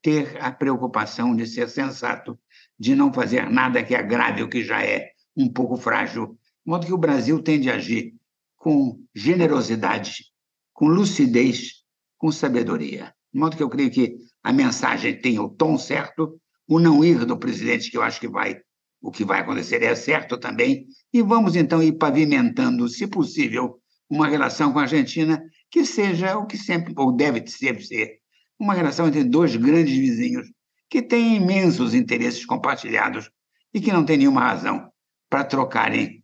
ter 0.02 0.38
a 0.42 0.52
preocupação 0.52 1.36
de 1.36 1.46
ser 1.46 1.70
sensato, 1.70 2.40
de 2.80 2.96
não 2.96 3.12
fazer 3.12 3.50
nada 3.50 3.84
que 3.84 3.96
agrave 3.96 4.42
o 4.44 4.50
que 4.50 4.64
já 4.64 4.84
é 4.84 5.17
um 5.38 5.48
pouco 5.48 5.78
frágil. 5.78 6.38
De 6.66 6.72
modo 6.72 6.86
que 6.86 6.94
o 6.94 6.98
Brasil 6.98 7.42
tem 7.42 7.60
de 7.60 7.70
agir 7.70 8.16
com 8.56 9.00
generosidade, 9.16 10.26
com 10.74 10.88
lucidez, 10.88 11.84
com 12.18 12.32
sabedoria. 12.32 13.14
De 13.32 13.40
modo 13.40 13.56
que 13.56 13.62
eu 13.62 13.70
creio 13.70 13.92
que 13.92 14.18
a 14.44 14.52
mensagem 14.52 15.22
tem 15.22 15.38
o 15.40 15.48
tom 15.48 15.78
certo, 15.78 16.42
o 16.68 16.80
não 16.80 17.06
ir 17.06 17.24
do 17.24 17.38
presidente, 17.38 17.92
que 17.92 17.98
eu 17.98 18.02
acho 18.02 18.20
que 18.20 18.28
vai, 18.28 18.60
o 19.00 19.12
que 19.12 19.24
vai 19.24 19.42
acontecer 19.42 19.84
é 19.84 19.94
certo 19.96 20.38
também, 20.38 20.88
e 21.14 21.22
vamos 21.22 21.56
então 21.56 21.84
ir 21.84 21.94
pavimentando, 21.94 22.90
se 22.90 23.08
possível, 23.08 23.80
uma 24.10 24.28
relação 24.28 24.74
com 24.74 24.80
a 24.80 24.84
Argentina 24.84 25.42
que 25.70 25.86
seja 25.86 26.38
o 26.38 26.46
que 26.46 26.58
sempre, 26.58 26.94
ou 26.98 27.16
deve 27.16 27.46
sempre 27.48 27.86
ser, 27.86 28.20
uma 28.60 28.74
relação 28.74 29.08
entre 29.08 29.24
dois 29.24 29.56
grandes 29.56 29.96
vizinhos 29.96 30.48
que 30.90 31.02
têm 31.02 31.36
imensos 31.36 31.94
interesses 31.94 32.46
compartilhados 32.46 33.30
e 33.74 33.80
que 33.80 33.92
não 33.92 34.06
têm 34.06 34.18
nenhuma 34.18 34.42
razão 34.42 34.90
para 35.30 35.44
trocarem 35.44 36.24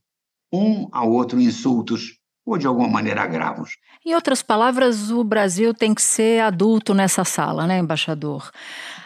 um 0.51 0.87
ao 0.91 1.11
outro 1.11 1.39
insultos 1.39 2.17
ou 2.45 2.57
de 2.57 2.67
alguma 2.67 2.87
maneira 2.87 3.21
agravos. 3.21 3.77
Em 4.05 4.13
outras 4.13 4.43
palavras, 4.43 5.11
o 5.11 5.23
Brasil 5.23 5.73
tem 5.73 5.93
que 5.93 6.01
ser 6.01 6.41
adulto 6.41 6.93
nessa 6.93 7.23
sala, 7.23 7.65
né, 7.65 7.79
embaixador? 7.79 8.51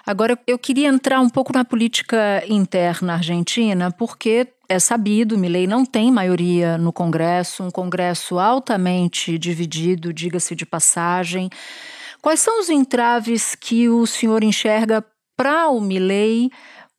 Agora, 0.05 0.37
eu 0.47 0.57
queria 0.57 0.87
entrar 0.87 1.21
um 1.21 1.29
pouco 1.29 1.53
na 1.53 1.63
política 1.63 2.43
interna 2.47 3.13
argentina, 3.13 3.91
porque 3.91 4.47
é 4.67 4.79
sabido, 4.79 5.37
Milei 5.37 5.67
não 5.67 5.85
tem 5.85 6.11
maioria 6.11 6.77
no 6.77 6.91
Congresso, 6.91 7.63
um 7.63 7.69
Congresso 7.69 8.39
altamente 8.39 9.37
dividido, 9.37 10.11
diga-se 10.11 10.55
de 10.55 10.65
passagem. 10.65 11.49
Quais 12.21 12.39
são 12.39 12.59
os 12.59 12.69
entraves 12.69 13.53
que 13.53 13.87
o 13.87 14.05
senhor 14.07 14.43
enxerga 14.43 15.05
para 15.37 15.69
o 15.69 15.79
Milei 15.79 16.49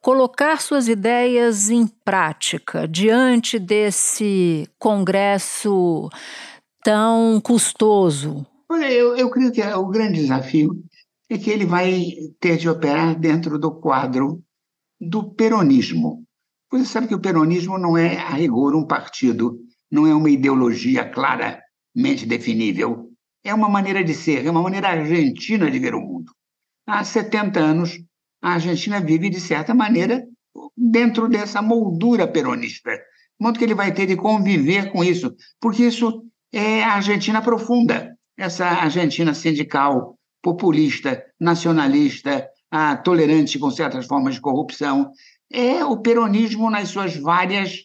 colocar 0.00 0.61
suas 0.61 0.88
ideias 0.88 1.71
em 1.71 1.87
prática 1.87 2.87
diante 2.87 3.59
desse 3.59 4.69
Congresso 4.78 6.09
tão 6.83 7.40
custoso? 7.40 8.47
Olha, 8.71 8.90
eu, 8.90 9.17
eu 9.17 9.31
creio 9.31 9.52
que 9.52 9.62
é 9.62 9.75
o 9.76 9.87
grande 9.87 10.21
desafio 10.21 10.73
é 11.31 11.37
que 11.37 11.50
ele 11.50 11.67
vai 11.67 12.07
ter 12.40 12.57
de 12.57 12.69
operar 12.69 13.19
dentro 13.19 13.59
do 13.59 13.71
quadro 13.71 14.43
do 15.00 15.35
peronismo. 15.35 16.25
Você 16.71 16.85
sabe 16.85 17.09
que 17.09 17.14
o 17.14 17.21
peronismo 17.21 17.78
não 17.78 17.97
é, 17.97 18.17
a 18.17 18.31
rigor, 18.31 18.75
um 18.75 18.87
partido, 18.87 19.59
não 19.90 20.07
é 20.07 20.14
uma 20.14 20.31
ideologia 20.31 21.09
claramente 21.09 22.26
definível. 22.26 23.11
É 23.45 23.55
uma 23.55 23.69
maneira 23.69 24.02
de 24.02 24.14
ser, 24.14 24.45
é 24.45 24.50
uma 24.50 24.62
maneira 24.62 24.88
argentina 24.88 25.71
de 25.71 25.78
ver 25.78 25.95
o 25.95 26.00
mundo. 26.00 26.33
Há 26.87 27.05
70 27.05 27.61
anos, 27.61 27.99
a 28.40 28.52
Argentina 28.52 29.00
vive, 29.00 29.28
de 29.28 29.40
certa 29.40 29.75
maneira, 29.75 30.25
dentro 30.76 31.28
dessa 31.28 31.61
moldura 31.61 32.26
peronista. 32.26 32.90
Modo 33.40 33.59
que 33.59 33.64
ele 33.64 33.75
vai 33.75 33.92
ter 33.92 34.07
de 34.07 34.16
conviver 34.16 34.90
com 34.90 35.04
isso, 35.04 35.35
porque 35.61 35.85
isso 35.85 36.25
é 36.52 36.83
a 36.83 36.95
Argentina 36.95 37.40
profunda, 37.42 38.16
essa 38.37 38.66
Argentina 38.66 39.35
sindical, 39.35 40.18
populista, 40.42 41.23
nacionalista, 41.38 42.49
ah, 42.71 42.97
tolerante 42.97 43.59
com 43.59 43.71
certas 43.71 44.07
formas 44.07 44.35
de 44.35 44.40
corrupção. 44.40 45.11
É 45.50 45.85
o 45.85 45.99
peronismo 45.99 46.71
nas 46.71 46.88
suas 46.88 47.16
várias 47.16 47.85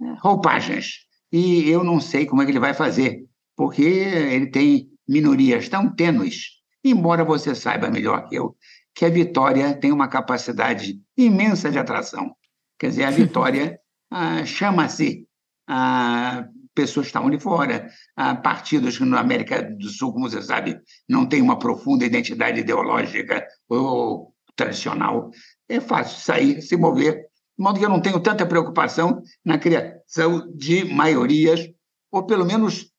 eh, 0.00 0.14
roupagens. 0.20 1.04
E 1.32 1.68
eu 1.68 1.82
não 1.82 2.00
sei 2.00 2.26
como 2.26 2.42
é 2.42 2.44
que 2.44 2.52
ele 2.52 2.60
vai 2.60 2.74
fazer, 2.74 3.24
porque 3.56 3.82
ele 3.82 4.50
tem 4.50 4.88
minorias 5.06 5.68
tão 5.68 5.94
tênues, 5.94 6.60
embora 6.82 7.24
você 7.24 7.54
saiba 7.54 7.90
melhor 7.90 8.28
que 8.28 8.36
eu, 8.36 8.56
que 8.94 9.04
a 9.04 9.10
Vitória 9.10 9.74
tem 9.74 9.90
uma 9.90 10.08
capacidade 10.08 11.00
imensa 11.16 11.70
de 11.70 11.78
atração. 11.78 12.34
Quer 12.78 12.90
dizer, 12.90 13.04
a 13.04 13.10
Vitória 13.12 13.78
ah, 14.10 14.44
chama-se 14.46 15.26
ah, 15.68 16.46
pessoas 16.74 17.06
que 17.06 17.10
estavam 17.10 17.30
de 17.30 17.38
fora, 17.38 17.88
ah, 18.16 18.34
partidos 18.34 18.98
que 18.98 19.04
na 19.04 19.20
América 19.20 19.62
do 19.62 19.88
Sul, 19.88 20.12
como 20.12 20.28
você 20.28 20.42
sabe, 20.42 20.80
não 21.08 21.26
têm 21.26 21.42
uma 21.42 21.58
profunda 21.58 22.04
identidade 22.04 22.60
ideológica 22.60 23.46
ou 23.68 24.32
tradicional. 24.56 25.30
É 25.68 25.80
fácil 25.80 26.20
sair, 26.20 26.62
se 26.62 26.76
mover, 26.76 27.14
de 27.56 27.64
modo 27.64 27.78
que 27.78 27.84
eu 27.84 27.90
não 27.90 28.00
tenho 28.00 28.20
tanta 28.20 28.46
preocupação 28.46 29.22
na 29.44 29.58
criação 29.58 30.52
de 30.54 30.84
maiorias, 30.84 31.68
ou 32.10 32.24
pelo 32.24 32.44
menos 32.44 32.93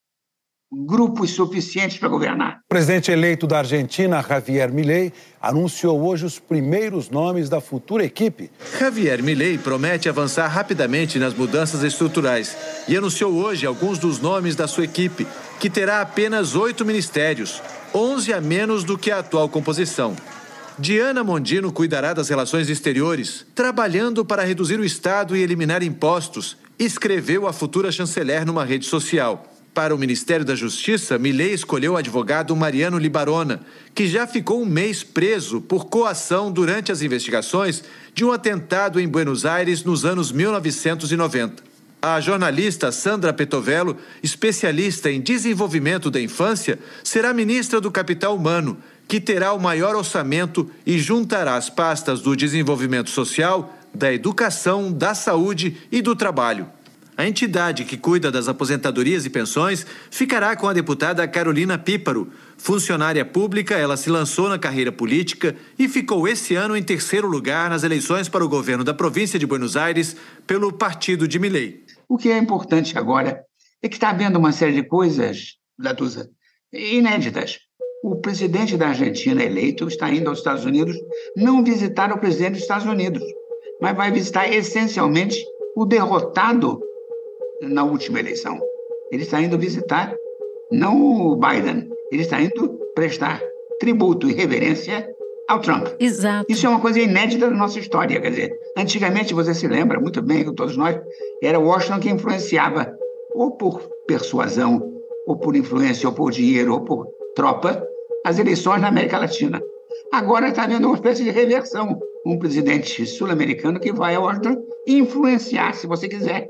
grupos 0.72 1.31
suficientes 1.31 1.98
para 1.98 2.10
governar. 2.10 2.60
O 2.65 2.69
presidente 2.69 3.12
eleito 3.12 3.48
da 3.48 3.60
Argentina, 3.60 4.24
Javier 4.27 4.72
Milei, 4.72 5.13
anunciou 5.41 6.01
hoje 6.01 6.25
os 6.25 6.39
primeiros 6.39 7.10
nomes 7.10 7.48
da 7.50 7.62
futura 7.62 8.03
equipe. 8.03 8.50
Javier 8.79 9.24
Milei 9.24 9.57
promete 9.57 10.10
avançar 10.10 10.48
rapidamente 10.48 11.19
nas 11.19 11.34
mudanças 11.34 11.84
estruturais 11.84 12.57
e 12.88 12.98
anunciou 12.98 13.34
hoje 13.34 13.65
alguns 13.65 14.00
dos 14.00 14.19
nomes 14.19 14.55
da 14.55 14.67
sua 14.67 14.84
equipe, 14.84 15.27
que 15.60 15.69
terá 15.69 16.01
apenas 16.01 16.55
oito 16.55 16.84
ministérios, 16.84 17.62
onze 17.93 18.34
a 18.34 18.41
menos 18.41 18.84
do 18.84 18.98
que 18.98 19.12
a 19.12 19.19
atual 19.19 19.48
composição. 19.48 20.15
Diana 20.77 21.24
Mondino 21.24 21.72
cuidará 21.72 22.12
das 22.12 22.27
relações 22.27 22.69
exteriores, 22.69 23.45
trabalhando 23.55 24.25
para 24.25 24.43
reduzir 24.43 24.77
o 24.77 24.84
Estado 24.84 25.38
e 25.38 25.41
eliminar 25.41 25.81
impostos, 25.81 26.57
escreveu 26.77 27.48
a 27.48 27.53
futura 27.53 27.93
chanceler 27.93 28.45
numa 28.45 28.65
rede 28.65 28.86
social. 28.86 29.54
Para 29.75 29.94
o 29.94 29.98
Ministério 29.98 30.46
da 30.46 30.55
Justiça, 30.55 31.20
Milei 31.20 31.51
escolheu 31.53 31.94
o 31.94 31.98
advogado 31.98 32.55
Mariano 32.55 32.98
Libarona, 32.98 33.60
que 33.94 34.08
já 34.08 34.25
ficou 34.25 34.62
um 34.62 34.65
mês 34.65 35.03
preso 35.03 35.60
por 35.60 35.88
coação 35.88 36.50
durante 36.50 36.94
as 36.94 37.01
investigações 37.01 37.84
de 38.13 38.24
um 38.24 38.32
atentado 38.32 39.01
em 39.01 39.08
Buenos 39.08 39.46
Aires 39.46 39.84
nos 39.84 40.05
anos 40.05 40.32
1990. 40.32 41.62
A 42.01 42.22
jornalista 42.22 42.89
Sandra 42.89 43.34
Petovello, 43.34 43.98
especialista 44.24 45.12
em 45.12 45.20
desenvolvimento 45.20 46.10
da 46.10 46.22
infância, 46.22 46.79
será 47.03 47.34
ministra 47.34 47.82
do 47.82 47.91
Capital 47.91 48.34
Humano, 48.34 48.77
que 49.10 49.20
terá 49.20 49.51
o 49.51 49.60
maior 49.60 49.94
orçamento 49.94 50.72
e 50.86 50.98
juntará 50.98 51.58
as 51.58 51.70
pastas 51.70 52.22
do 52.22 52.34
desenvolvimento 52.34 53.10
social, 53.10 53.77
da 53.94 54.13
educação, 54.13 54.89
da 54.89 55.13
saúde 55.13 55.75
e 55.91 56.01
do 56.01 56.15
trabalho. 56.15 56.65
A 57.17 57.25
entidade 57.25 57.86
que 57.86 57.95
cuida 57.95 58.29
das 58.29 58.50
aposentadorias 58.50 59.25
e 59.25 59.29
pensões 59.29 59.86
ficará 60.12 60.53
com 60.53 60.67
a 60.67 60.74
deputada 60.74 61.25
Carolina 61.25 61.77
Píparo. 61.77 62.29
Funcionária 62.57 63.24
pública, 63.24 63.75
ela 63.75 63.95
se 63.95 64.10
lançou 64.10 64.50
na 64.50 64.60
carreira 64.60 64.91
política 64.91 65.55
e 65.79 65.88
ficou 65.88 66.27
esse 66.27 66.55
ano 66.55 66.75
em 66.75 66.84
terceiro 66.84 67.25
lugar 67.25 67.69
nas 67.69 67.84
eleições 67.84 68.27
para 68.27 68.43
o 68.43 68.50
governo 68.50 68.84
da 68.84 68.93
província 68.93 69.39
de 69.39 69.48
Buenos 69.48 69.77
Aires 69.77 70.17
pelo 70.45 70.74
partido 70.74 71.25
de 71.25 71.39
Milei. 71.39 71.86
O 72.10 72.17
que 72.17 72.29
é 72.29 72.38
importante 72.38 72.98
agora 72.98 73.41
é 73.81 73.88
que 73.88 73.95
está 73.95 74.10
havendo 74.10 74.38
uma 74.38 74.51
série 74.51 74.74
de 74.74 74.84
coisas, 74.84 75.55
Latusa, 75.79 76.29
inéditas. 76.74 77.60
O 78.03 78.17
presidente 78.17 78.75
da 78.75 78.89
Argentina 78.89 79.41
eleito 79.41 79.88
está 79.88 80.10
indo 80.12 80.29
aos 80.29 80.39
Estados 80.39 80.65
Unidos 80.65 80.98
não 81.36 81.63
visitar 81.63 82.12
o 82.12 82.19
presidente 82.19 82.53
dos 82.53 82.63
Estados 82.63 82.86
Unidos, 82.86 83.24
mas 83.79 83.95
vai 83.95 84.12
visitar 84.12 84.51
essencialmente 84.51 85.41
o 85.77 85.86
derrotado 85.86 86.81
na 87.69 87.84
última 87.84 88.19
eleição. 88.19 88.60
Ele 89.12 89.24
está 89.24 89.41
indo 89.41 89.57
visitar 89.57 90.15
não 90.72 91.01
o 91.01 91.36
Biden, 91.36 91.89
ele 92.12 92.24
está 92.24 92.41
indo 92.41 92.69
prestar 92.95 93.41
tributo 93.79 94.29
e 94.29 94.34
reverência 94.34 95.07
ao 95.48 95.60
Trump. 95.60 95.88
Exato. 96.00 96.45
Isso 96.50 96.65
é 96.65 96.69
uma 96.69 96.79
coisa 96.79 97.00
inédita 97.00 97.50
da 97.50 97.55
nossa 97.55 97.79
história. 97.79 98.19
Quer 98.19 98.29
dizer, 98.29 98.60
antigamente, 98.77 99.34
você 99.34 99.53
se 99.53 99.67
lembra 99.67 100.00
muito 100.00 100.22
bem, 100.22 100.43
todos 100.53 100.75
nós, 100.75 101.00
era 101.41 101.60
Washington 101.60 102.00
que 102.00 102.10
influenciava, 102.10 102.91
ou 103.34 103.51
por 103.51 103.81
persuasão, 104.07 104.81
ou 105.27 105.38
por 105.38 105.55
influência, 105.55 106.07
ou 106.07 106.15
por 106.15 106.31
dinheiro, 106.31 106.74
ou 106.74 106.81
por 106.81 107.07
tropa, 107.36 107.86
as 108.25 108.39
eleições 108.39 108.81
na 108.81 108.88
América 108.88 109.19
Latina. 109.19 109.62
Agora 110.12 110.50
está 110.50 110.63
havendo 110.63 110.88
uma 110.88 110.95
espécie 110.95 111.24
de 111.24 111.31
reversão. 111.31 112.00
Um 112.25 112.39
presidente 112.39 113.05
sul-americano 113.05 113.79
que 113.79 113.93
vai 113.93 114.15
a 114.15 114.19
Washington 114.19 114.57
influenciar, 114.88 115.75
se 115.75 115.86
você 115.86 116.07
quiser, 116.07 116.50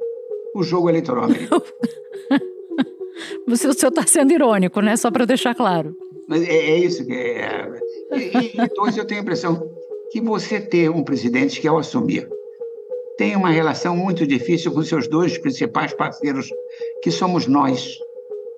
o 0.55 0.63
jogo 0.63 0.89
eleitoral 0.89 1.25
americano. 1.25 1.63
Você, 3.47 3.67
o 3.67 3.73
senhor 3.73 3.89
está 3.89 4.05
sendo 4.07 4.33
irônico, 4.33 4.81
né? 4.81 4.95
Só 4.97 5.11
para 5.11 5.25
deixar 5.25 5.53
claro. 5.53 5.95
Mas 6.27 6.41
é, 6.43 6.55
é 6.55 6.77
isso 6.79 7.05
que 7.05 7.13
é. 7.13 7.69
E, 8.13 8.37
e, 8.37 8.51
então, 8.57 8.87
eu 8.87 9.05
tenho 9.05 9.19
a 9.19 9.23
impressão 9.23 9.69
que 10.11 10.21
você 10.21 10.59
ter 10.59 10.89
um 10.89 11.03
presidente 11.03 11.59
que, 11.59 11.67
ao 11.67 11.77
assumir, 11.77 12.27
tem 13.17 13.35
uma 13.35 13.49
relação 13.49 13.95
muito 13.95 14.25
difícil 14.25 14.71
com 14.71 14.81
seus 14.83 15.07
dois 15.07 15.37
principais 15.37 15.93
parceiros, 15.93 16.49
que 17.01 17.11
somos 17.11 17.47
nós 17.47 17.97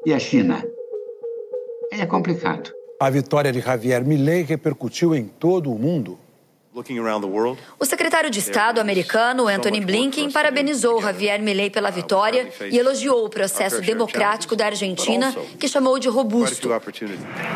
e 0.06 0.13
a 0.13 0.20
China. 0.20 0.63
É 1.92 2.06
complicado. 2.06 2.72
A 3.00 3.10
vitória 3.10 3.51
de 3.51 3.60
Javier 3.60 4.06
Milei 4.06 4.44
repercutiu 4.44 5.16
em 5.16 5.25
todo 5.25 5.72
o 5.72 5.77
mundo. 5.77 6.18
O 7.80 7.86
secretário 7.86 8.30
de 8.30 8.38
Estado 8.38 8.80
americano 8.80 9.48
Anthony 9.48 9.82
Blinken 9.82 10.30
parabenizou 10.30 11.02
Javier 11.02 11.42
Milei 11.42 11.72
pela 11.72 11.90
vitória 11.90 12.50
e 12.70 12.78
elogiou 12.78 13.26
o 13.26 13.30
processo 13.30 13.82
democrático 13.82 14.56
da 14.56 14.68
Argentina, 14.68 15.36
que 15.60 15.68
chamou 15.68 15.98
de 15.98 16.08
robusto. 16.08 16.70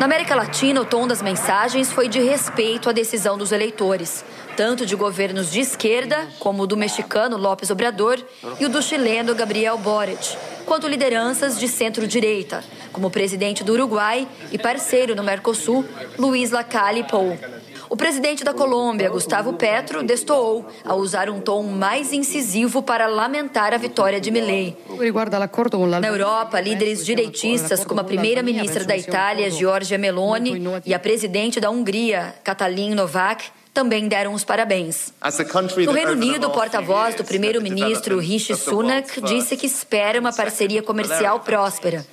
Na 0.00 0.06
América 0.06 0.34
Latina, 0.34 0.80
o 0.80 0.84
tom 0.84 1.06
das 1.06 1.22
mensagens 1.22 1.92
foi 1.92 2.08
de 2.08 2.18
respeito 2.18 2.88
à 2.88 2.92
decisão 2.92 3.38
dos 3.38 3.52
eleitores, 3.52 4.24
tanto 4.56 4.84
de 4.84 4.96
governos 4.96 5.52
de 5.52 5.60
esquerda, 5.60 6.26
como 6.40 6.64
o 6.64 6.66
do 6.66 6.76
mexicano 6.76 7.36
López 7.36 7.70
Obrador 7.70 8.20
e 8.58 8.66
o 8.66 8.68
do 8.68 8.82
chileno 8.82 9.36
Gabriel 9.36 9.78
Boric, 9.78 10.36
quanto 10.66 10.88
lideranças 10.88 11.60
de 11.60 11.68
centro-direita, 11.68 12.64
como 12.92 13.06
o 13.06 13.10
presidente 13.10 13.62
do 13.62 13.72
Uruguai 13.72 14.26
e 14.50 14.58
parceiro 14.58 15.14
no 15.14 15.22
Mercosul, 15.22 15.84
Luiz 16.18 16.50
Lacalle 16.50 17.04
Pou. 17.04 17.38
O 17.92 17.96
presidente 17.96 18.42
da 18.42 18.54
Colômbia, 18.54 19.10
Gustavo 19.10 19.52
Petro, 19.52 20.02
destoou 20.02 20.64
ao 20.82 20.96
usar 20.96 21.28
um 21.28 21.38
tom 21.38 21.64
mais 21.64 22.10
incisivo 22.10 22.82
para 22.82 23.06
lamentar 23.06 23.74
a 23.74 23.76
vitória 23.76 24.18
de 24.18 24.30
Milei. 24.30 24.74
Na 26.00 26.08
Europa, 26.08 26.58
líderes 26.58 27.04
direitistas, 27.04 27.84
como 27.84 28.00
a 28.00 28.04
primeira-ministra 28.04 28.82
da 28.82 28.96
Itália, 28.96 29.50
Giorgia 29.50 29.98
Meloni, 29.98 30.54
e 30.86 30.94
a 30.94 30.98
presidente 30.98 31.60
da 31.60 31.68
Hungria, 31.68 32.34
Katalin 32.42 32.94
Novak, 32.94 33.50
também 33.74 34.08
deram 34.08 34.32
os 34.32 34.42
parabéns. 34.42 35.12
No 35.84 35.92
Reino 35.92 36.12
Unido, 36.12 36.46
o 36.46 36.50
porta-voz 36.50 37.14
do 37.14 37.24
primeiro-ministro 37.24 38.18
Rishi 38.18 38.56
Sunak 38.56 39.20
disse 39.20 39.54
que 39.54 39.66
espera 39.66 40.18
uma 40.18 40.32
parceria 40.32 40.82
comercial 40.82 41.40
próspera 41.40 42.06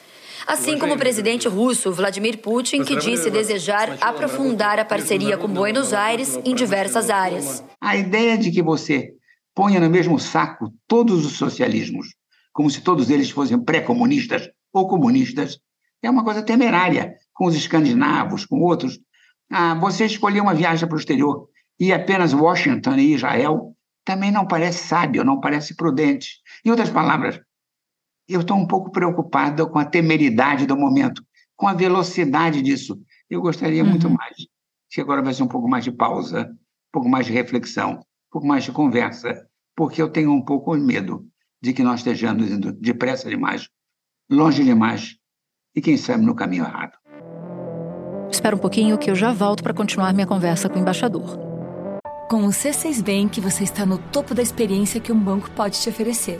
assim 0.50 0.80
como 0.80 0.96
o 0.96 0.98
presidente 0.98 1.48
russo 1.48 1.92
Vladimir 1.94 2.40
Putin, 2.40 2.84
que 2.84 2.96
disse 2.96 3.30
desejar 3.30 4.00
aprofundar 4.02 4.80
a 4.80 4.84
parceria 4.84 5.38
com 5.38 5.48
Buenos 5.48 5.94
Aires 5.94 6.40
em 6.44 6.56
diversas 6.56 7.12
áreas. 7.12 7.64
A 7.80 7.96
ideia 7.96 8.36
de 8.36 8.50
que 8.50 8.64
você 8.64 9.12
ponha 9.54 9.80
no 9.80 9.88
mesmo 9.92 10.18
saco 10.18 10.74
todos 10.88 11.24
os 11.24 11.34
socialismos, 11.34 12.16
como 12.52 12.68
se 12.68 12.82
todos 12.82 13.12
eles 13.12 13.30
fossem 13.30 13.64
pré-comunistas 13.64 14.50
ou 14.74 14.88
comunistas, 14.88 15.60
é 16.02 16.10
uma 16.10 16.24
coisa 16.24 16.42
temerária 16.42 17.14
com 17.32 17.46
os 17.46 17.56
escandinavos, 17.56 18.44
com 18.44 18.60
outros. 18.60 19.00
Ah, 19.52 19.76
você 19.76 20.06
escolher 20.06 20.42
uma 20.42 20.56
viagem 20.56 20.88
para 20.88 20.96
o 20.96 21.00
exterior 21.00 21.48
e 21.80 21.94
apenas 21.94 22.34
Washington 22.34 22.96
e 22.96 23.14
Israel 23.14 23.76
também 24.04 24.32
não 24.32 24.48
parece 24.48 24.88
sábio, 24.88 25.24
não 25.24 25.40
parece 25.40 25.76
prudente. 25.76 26.38
Em 26.66 26.72
outras 26.72 26.90
palavras, 26.90 27.40
eu 28.30 28.42
estou 28.42 28.56
um 28.56 28.68
pouco 28.68 28.92
preocupada 28.92 29.66
com 29.66 29.80
a 29.80 29.86
temeridade 29.86 30.68
do 30.68 30.78
momento, 30.78 31.26
com 31.56 31.68
a 31.68 31.74
velocidade 31.74 32.62
disso. 32.62 33.02
Eu 33.28 33.42
gostaria 33.42 33.84
uhum. 33.84 33.90
muito 33.90 34.10
mais 34.10 34.36
que 34.90 35.02
agora 35.02 35.22
vai 35.22 35.34
ser 35.34 35.44
um 35.44 35.48
pouco 35.48 35.68
mais 35.68 35.84
de 35.84 35.92
pausa, 35.92 36.44
um 36.52 36.92
pouco 36.92 37.10
mais 37.10 37.26
de 37.26 37.34
reflexão, 37.34 37.94
um 37.94 38.32
pouco 38.32 38.48
mais 38.48 38.64
de 38.64 38.72
conversa, 38.72 39.48
porque 39.76 40.02
eu 40.02 40.10
tenho 40.10 40.32
um 40.32 40.44
pouco 40.44 40.76
medo 40.76 41.26
de 41.62 41.74
que 41.74 41.84
nós 41.84 42.00
estejamos 42.00 42.50
indo 42.50 42.72
depressa 42.72 43.30
demais, 43.30 43.68
longe 44.30 44.64
demais 44.64 45.16
e, 45.76 45.82
quem 45.82 45.98
sabe, 45.98 46.24
no 46.24 46.36
caminho 46.36 46.64
errado. 46.64 46.98
Espera 48.32 48.56
um 48.56 48.60
pouquinho 48.60 48.98
que 48.98 49.10
eu 49.10 49.16
já 49.16 49.34
volto 49.34 49.64
para 49.64 49.74
continuar 49.74 50.14
minha 50.14 50.28
conversa 50.28 50.70
com 50.70 50.78
o 50.78 50.82
embaixador. 50.82 51.38
Com 52.30 52.46
o 52.46 52.50
C6 52.50 53.02
Bank, 53.04 53.42
você 53.42 53.64
está 53.64 53.86
no 53.86 53.98
topo 53.98 54.36
da 54.36 54.42
experiência 54.42 55.00
que 55.02 55.12
um 55.12 55.20
banco 55.20 55.50
pode 55.52 55.82
te 55.82 55.90
oferecer 55.90 56.40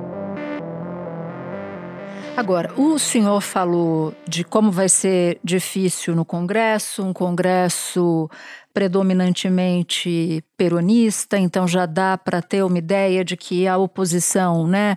Agora, 2.41 2.73
o 2.75 2.97
senhor 2.97 3.39
falou 3.39 4.15
de 4.27 4.43
como 4.43 4.71
vai 4.71 4.89
ser 4.89 5.39
difícil 5.43 6.15
no 6.15 6.25
Congresso, 6.25 7.03
um 7.03 7.13
Congresso 7.13 8.27
predominantemente 8.73 10.43
peronista, 10.57 11.37
então 11.37 11.67
já 11.67 11.85
dá 11.85 12.17
para 12.17 12.41
ter 12.41 12.63
uma 12.63 12.79
ideia 12.79 13.23
de 13.23 13.37
que 13.37 13.67
a 13.67 13.77
oposição, 13.77 14.65
né, 14.65 14.95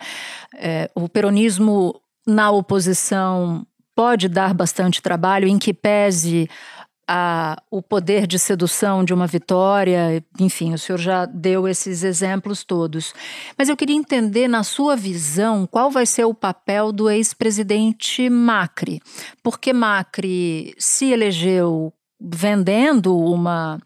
é, 0.57 0.90
o 0.94 1.07
peronismo 1.07 2.00
na 2.26 2.50
oposição 2.50 3.66
pode 3.94 4.26
dar 4.26 4.54
bastante 4.54 5.02
trabalho, 5.02 5.46
em 5.46 5.59
que 5.59 5.74
pese 5.74 6.48
a, 7.07 7.62
o 7.71 7.83
poder 7.83 8.27
de 8.27 8.38
sedução 8.38 9.05
de 9.05 9.12
uma 9.12 9.27
vitória, 9.27 10.25
enfim, 10.38 10.73
o 10.75 10.79
senhor 10.79 10.99
já 10.99 11.27
deu 11.27 11.69
esses 11.69 12.03
exemplos 12.03 12.64
todos. 12.64 13.14
Mas 13.57 13.69
eu 13.69 13.77
queria 13.77 13.97
entender, 13.97 14.49
na 14.49 14.62
sua 14.62 14.97
visão, 14.97 15.67
qual 15.67 15.90
vai 15.90 16.07
ser 16.07 16.25
o 16.25 16.35
papel 16.35 16.93
do 16.93 17.11
ex-presidente 17.11 18.29
Macri. 18.29 19.01
Porque 19.43 19.73
Macri 19.73 20.75
se 20.79 21.12
elegeu 21.12 21.93
vendendo 22.20 23.18
uma, 23.18 23.79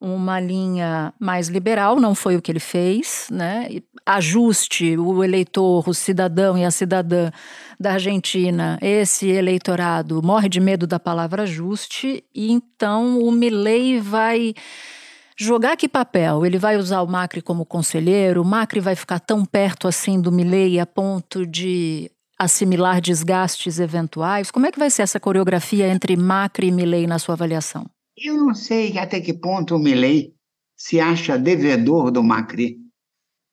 uma 0.00 0.40
linha 0.40 1.12
mais 1.18 1.48
liberal, 1.48 2.00
não 2.00 2.14
foi 2.14 2.36
o 2.36 2.42
que 2.42 2.50
ele 2.50 2.60
fez, 2.60 3.26
né? 3.30 3.68
Ajuste 4.06 4.96
o 4.96 5.22
eleitor, 5.22 5.88
o 5.88 5.94
cidadão 5.94 6.56
e 6.56 6.64
a 6.64 6.70
cidadã 6.70 7.30
da 7.78 7.92
Argentina, 7.92 8.78
esse 8.80 9.28
eleitorado 9.28 10.22
morre 10.22 10.48
de 10.48 10.60
medo 10.60 10.86
da 10.86 10.98
palavra 10.98 11.42
ajuste, 11.42 12.24
e 12.34 12.50
então 12.50 13.20
o 13.20 13.30
Milley 13.32 14.00
vai 14.00 14.54
jogar 15.36 15.76
que 15.76 15.88
papel? 15.88 16.44
Ele 16.44 16.58
vai 16.58 16.76
usar 16.76 17.00
o 17.00 17.06
Macri 17.06 17.40
como 17.40 17.64
conselheiro? 17.64 18.42
O 18.42 18.44
Macri 18.44 18.80
vai 18.80 18.94
ficar 18.94 19.18
tão 19.18 19.44
perto 19.44 19.88
assim 19.88 20.20
do 20.20 20.30
Milley 20.30 20.78
a 20.78 20.86
ponto 20.86 21.46
de 21.46 22.10
assimilar 22.40 23.02
desgastes 23.02 23.78
eventuais? 23.78 24.50
Como 24.50 24.64
é 24.64 24.72
que 24.72 24.78
vai 24.78 24.88
ser 24.88 25.02
essa 25.02 25.20
coreografia 25.20 25.86
entre 25.86 26.16
Macri 26.16 26.68
e 26.68 26.72
Milley 26.72 27.06
na 27.06 27.18
sua 27.18 27.34
avaliação? 27.34 27.84
Eu 28.16 28.34
não 28.34 28.54
sei 28.54 28.96
até 28.96 29.20
que 29.20 29.34
ponto 29.34 29.76
o 29.76 29.78
Milley 29.78 30.32
se 30.74 30.98
acha 30.98 31.36
devedor 31.36 32.10
do 32.10 32.22
Macri 32.22 32.78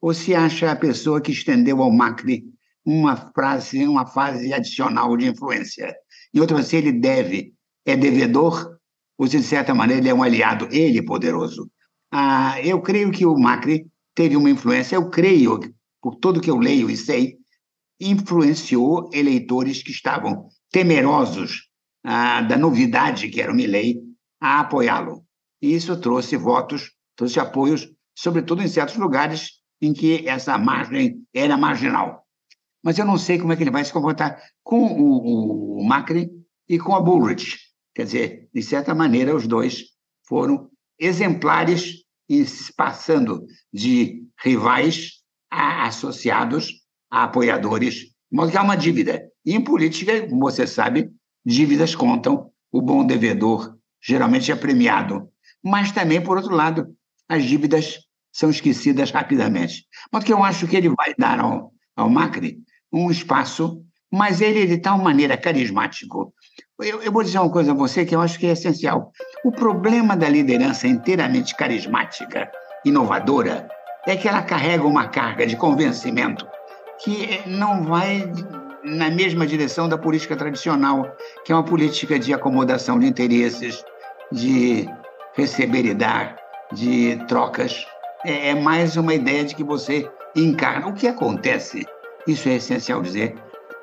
ou 0.02 0.14
se 0.14 0.34
acha 0.34 0.72
a 0.72 0.76
pessoa 0.76 1.20
que 1.20 1.34
estendeu 1.34 1.82
ao 1.82 1.92
Macri 1.92 2.46
uma 2.86 3.18
frase, 3.18 3.86
uma 3.86 4.06
fase 4.06 4.54
adicional 4.54 5.18
de 5.18 5.28
influência. 5.28 5.94
Em 6.34 6.40
outra 6.40 6.64
se 6.64 6.78
ele 6.78 6.94
deve, 6.94 7.54
é 7.86 7.98
devedor, 7.98 8.78
ou 9.18 9.28
se 9.28 9.38
de 9.38 9.44
certa 9.44 9.74
maneira 9.74 10.02
ele 10.02 10.10
é 10.10 10.14
um 10.14 10.24
aliado, 10.24 10.70
ele 10.72 11.02
poderoso. 11.02 11.70
Ah, 12.10 12.56
eu 12.62 12.82
creio 12.82 13.12
que 13.12 13.26
o 13.26 13.38
Macri 13.38 13.86
teve 14.16 14.38
uma 14.38 14.50
influência, 14.50 14.96
eu 14.96 15.10
creio, 15.10 15.60
por 16.02 16.16
tudo 16.16 16.40
que 16.40 16.50
eu 16.50 16.58
leio 16.58 16.90
e 16.90 16.96
sei, 16.96 17.38
influenciou 18.00 19.10
eleitores 19.14 19.82
que 19.82 19.92
estavam 19.92 20.48
temerosos 20.72 21.70
ah, 22.04 22.42
da 22.42 22.58
novidade 22.58 23.30
que 23.30 23.42
era 23.42 23.52
o 23.52 23.56
Milley 23.56 24.00
a 24.40 24.60
apoiá-lo. 24.62 25.26
Isso 25.62 26.00
trouxe 26.00 26.38
votos, 26.38 26.92
trouxe 27.16 27.40
apoios, 27.40 27.88
sobretudo 28.16 28.62
em 28.62 28.68
certos 28.68 28.98
lugares 28.98 29.54
em 29.82 29.94
que 29.94 30.28
essa 30.28 30.58
margem 30.58 31.24
era 31.34 31.58
marginal 31.58 32.28
mas 32.88 32.98
eu 32.98 33.06
não 33.06 33.18
sei 33.18 33.38
como 33.38 33.52
é 33.52 33.56
que 33.58 33.64
ele 33.64 33.70
vai 33.70 33.84
se 33.84 33.92
comportar 33.92 34.42
com 34.64 34.86
o, 34.86 35.80
o 35.80 35.84
Macri 35.84 36.30
e 36.70 36.80
com 36.80 36.96
a 36.96 37.02
Bullrich. 37.02 37.58
Quer 37.94 38.06
dizer, 38.06 38.50
de 38.54 38.64
certa 38.64 38.96
maneira, 38.96 39.36
os 39.36 39.46
dois 39.46 39.84
foram 40.26 40.70
exemplares 40.98 42.06
e 42.30 42.46
passando 42.78 43.46
de 43.74 44.26
rivais 44.42 45.22
a 45.52 45.86
associados, 45.86 46.72
a 47.10 47.24
apoiadores, 47.24 48.08
modo 48.32 48.52
que 48.52 48.58
há 48.58 48.62
uma 48.62 48.76
dívida. 48.76 49.24
E 49.46 49.54
em 49.54 49.62
política, 49.62 50.28
como 50.28 50.42
você 50.42 50.68
sabe, 50.68 51.10
dívidas 51.46 51.96
contam, 51.96 52.52
o 52.72 52.82
bom 52.82 53.06
devedor 53.06 53.76
geralmente 54.02 54.52
é 54.52 54.56
premiado. 54.56 55.30
Mas 55.64 55.92
também, 55.92 56.22
por 56.22 56.38
outro 56.38 56.54
lado, 56.54 56.88
as 57.30 57.44
dívidas 57.44 58.00
são 58.32 58.50
esquecidas 58.50 59.12
rapidamente. 59.12 59.86
Modo 60.12 60.26
que 60.26 60.34
eu 60.34 60.44
acho 60.44 60.68
que 60.68 60.76
ele 60.76 60.90
vai 60.90 61.14
dar 61.18 61.40
ao, 61.40 61.72
ao 61.96 62.10
Macri 62.10 62.60
um 62.92 63.10
espaço, 63.10 63.84
mas 64.12 64.42
ele 64.42 64.64
é 64.64 64.66
de 64.66 64.78
tal 64.78 64.98
maneira 64.98 65.36
carismático. 65.36 66.34
Eu, 66.80 67.02
eu, 67.02 67.12
vou 67.12 67.24
dizer 67.24 67.40
uma 67.40 67.52
coisa 67.52 67.72
a 67.72 67.76
você 67.76 68.06
que 68.06 68.16
eu 68.16 68.22
acho 68.22 68.40
que 68.40 68.46
é 68.46 68.52
essencial. 68.52 69.12
O 69.44 69.52
problema 69.52 70.16
da 70.16 70.30
liderança 70.30 70.88
inteiramente 70.88 71.56
carismática, 71.56 72.50
inovadora, 72.86 73.68
é 74.06 74.16
que 74.16 74.28
ela 74.28 74.42
carrega 74.42 74.86
uma 74.86 75.08
carga 75.08 75.46
de 75.46 75.58
convencimento 75.58 76.46
que 77.00 77.42
não 77.46 77.84
vai 77.84 78.32
na 78.84 79.10
mesma 79.10 79.46
direção 79.46 79.90
da 79.90 79.98
política 79.98 80.36
tradicional, 80.36 81.16
que 81.44 81.52
é 81.52 81.56
uma 81.56 81.64
política 81.64 82.18
de 82.18 82.34
acomodação 82.34 82.98
de 83.00 83.06
interesses, 83.06 83.84
de 84.32 84.88
receber 85.36 85.86
e 85.86 85.94
dar, 85.94 86.38
de 86.72 87.18
trocas. 87.28 87.86
É, 88.26 88.50
é 88.50 88.56
mais 88.56 88.98
uma 88.98 89.14
ideia 89.14 89.44
de 89.44 89.56
que 89.56 89.64
você 89.64 90.10
encarna. 90.36 90.88
O 90.88 90.94
que 90.94 91.08
acontece, 91.08 91.86
isso 92.26 92.48
é 92.50 92.56
essencial 92.56 93.02
dizer, 93.02 93.36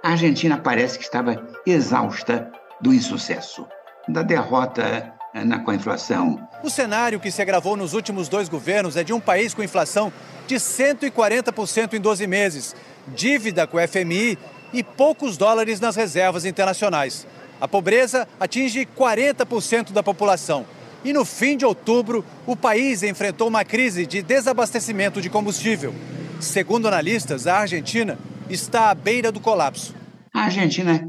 a 0.02 0.10
Argentina 0.10 0.58
parece 0.58 0.98
que 0.98 1.04
estava 1.04 1.42
exausta 1.66 2.50
do 2.80 2.92
insucesso, 2.92 3.66
da 4.08 4.22
derrota 4.22 5.14
eh, 5.34 5.44
na, 5.44 5.58
com 5.60 5.70
a 5.70 5.74
inflação. 5.74 6.46
O 6.62 6.68
cenário 6.68 7.18
que 7.18 7.30
se 7.30 7.40
agravou 7.40 7.76
nos 7.76 7.94
últimos 7.94 8.28
dois 8.28 8.48
governos 8.48 8.96
é 8.96 9.04
de 9.04 9.12
um 9.12 9.20
país 9.20 9.54
com 9.54 9.62
inflação 9.62 10.12
de 10.46 10.56
140% 10.56 11.94
em 11.94 12.00
12 12.00 12.26
meses, 12.26 12.76
dívida 13.08 13.66
com 13.66 13.76
o 13.76 13.88
FMI 13.88 14.38
e 14.72 14.82
poucos 14.82 15.36
dólares 15.36 15.80
nas 15.80 15.96
reservas 15.96 16.44
internacionais. 16.44 17.26
A 17.60 17.68
pobreza 17.68 18.26
atinge 18.38 18.86
40% 18.96 19.92
da 19.92 20.02
população. 20.02 20.66
E 21.04 21.12
no 21.12 21.24
fim 21.24 21.56
de 21.56 21.64
outubro, 21.64 22.24
o 22.46 22.56
país 22.56 23.02
enfrentou 23.02 23.48
uma 23.48 23.64
crise 23.64 24.06
de 24.06 24.22
desabastecimento 24.22 25.20
de 25.20 25.30
combustível. 25.30 25.94
Segundo 26.40 26.88
analistas, 26.88 27.46
a 27.46 27.58
Argentina 27.58 28.18
está 28.48 28.90
à 28.90 28.94
beira 28.94 29.30
do 29.30 29.40
colapso. 29.40 29.94
A 30.32 30.44
Argentina 30.44 31.08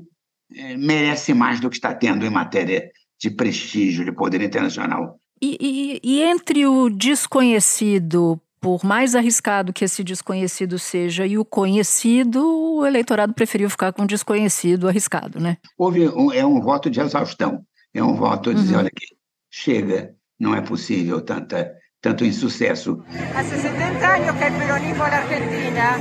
é, 0.53 0.77
merece 0.77 1.34
mais 1.34 1.60
do 1.60 1.69
que 1.69 1.77
está 1.77 1.93
tendo 1.93 2.25
em 2.25 2.29
matéria 2.29 2.89
de 3.19 3.31
prestígio, 3.31 4.05
de 4.05 4.12
poder 4.12 4.41
internacional. 4.41 5.17
E, 5.41 5.58
e, 5.60 5.99
e 6.03 6.21
entre 6.21 6.65
o 6.65 6.89
desconhecido 6.89 8.39
por 8.65 8.84
mais 8.84 9.13
arriscado 9.13 9.71
que 9.71 9.86
esse 9.86 10.04
desconhecido 10.04 10.80
seja 10.80 11.23
e 11.23 11.38
o 11.38 11.45
conhecido, 11.45 12.43
o 12.43 12.84
eleitorado 12.84 13.32
preferiu 13.32 13.69
ficar 13.69 13.93
com 13.93 14.01
o 14.01 14.08
desconhecido 14.08 14.88
arriscado, 14.88 15.39
né? 15.39 15.58
Houve 15.78 16.10
um, 16.10 16.34
é 16.34 16.43
um 16.43 16.60
voto 16.60 16.89
de 16.89 16.99
exaustão, 16.99 17.63
é 17.93 18.04
um 18.04 18.15
voto 18.15 18.49
de 18.49 18.56
uhum. 18.56 18.63
dizer, 18.63 18.78
olha 18.78 18.88
aqui, 18.88 19.06
chega, 19.51 20.15
não 20.39 20.56
é 20.56 20.62
possível 20.62 21.21
tanta, 21.21 21.75
tanto 22.01 22.25
insucesso. 22.25 23.04
Há 23.36 23.43
70 23.43 24.08
anos 24.08 24.32
que 24.32 24.45
o 24.45 24.60
peronismo 24.60 24.97
na 24.97 25.15
Argentina 25.15 25.99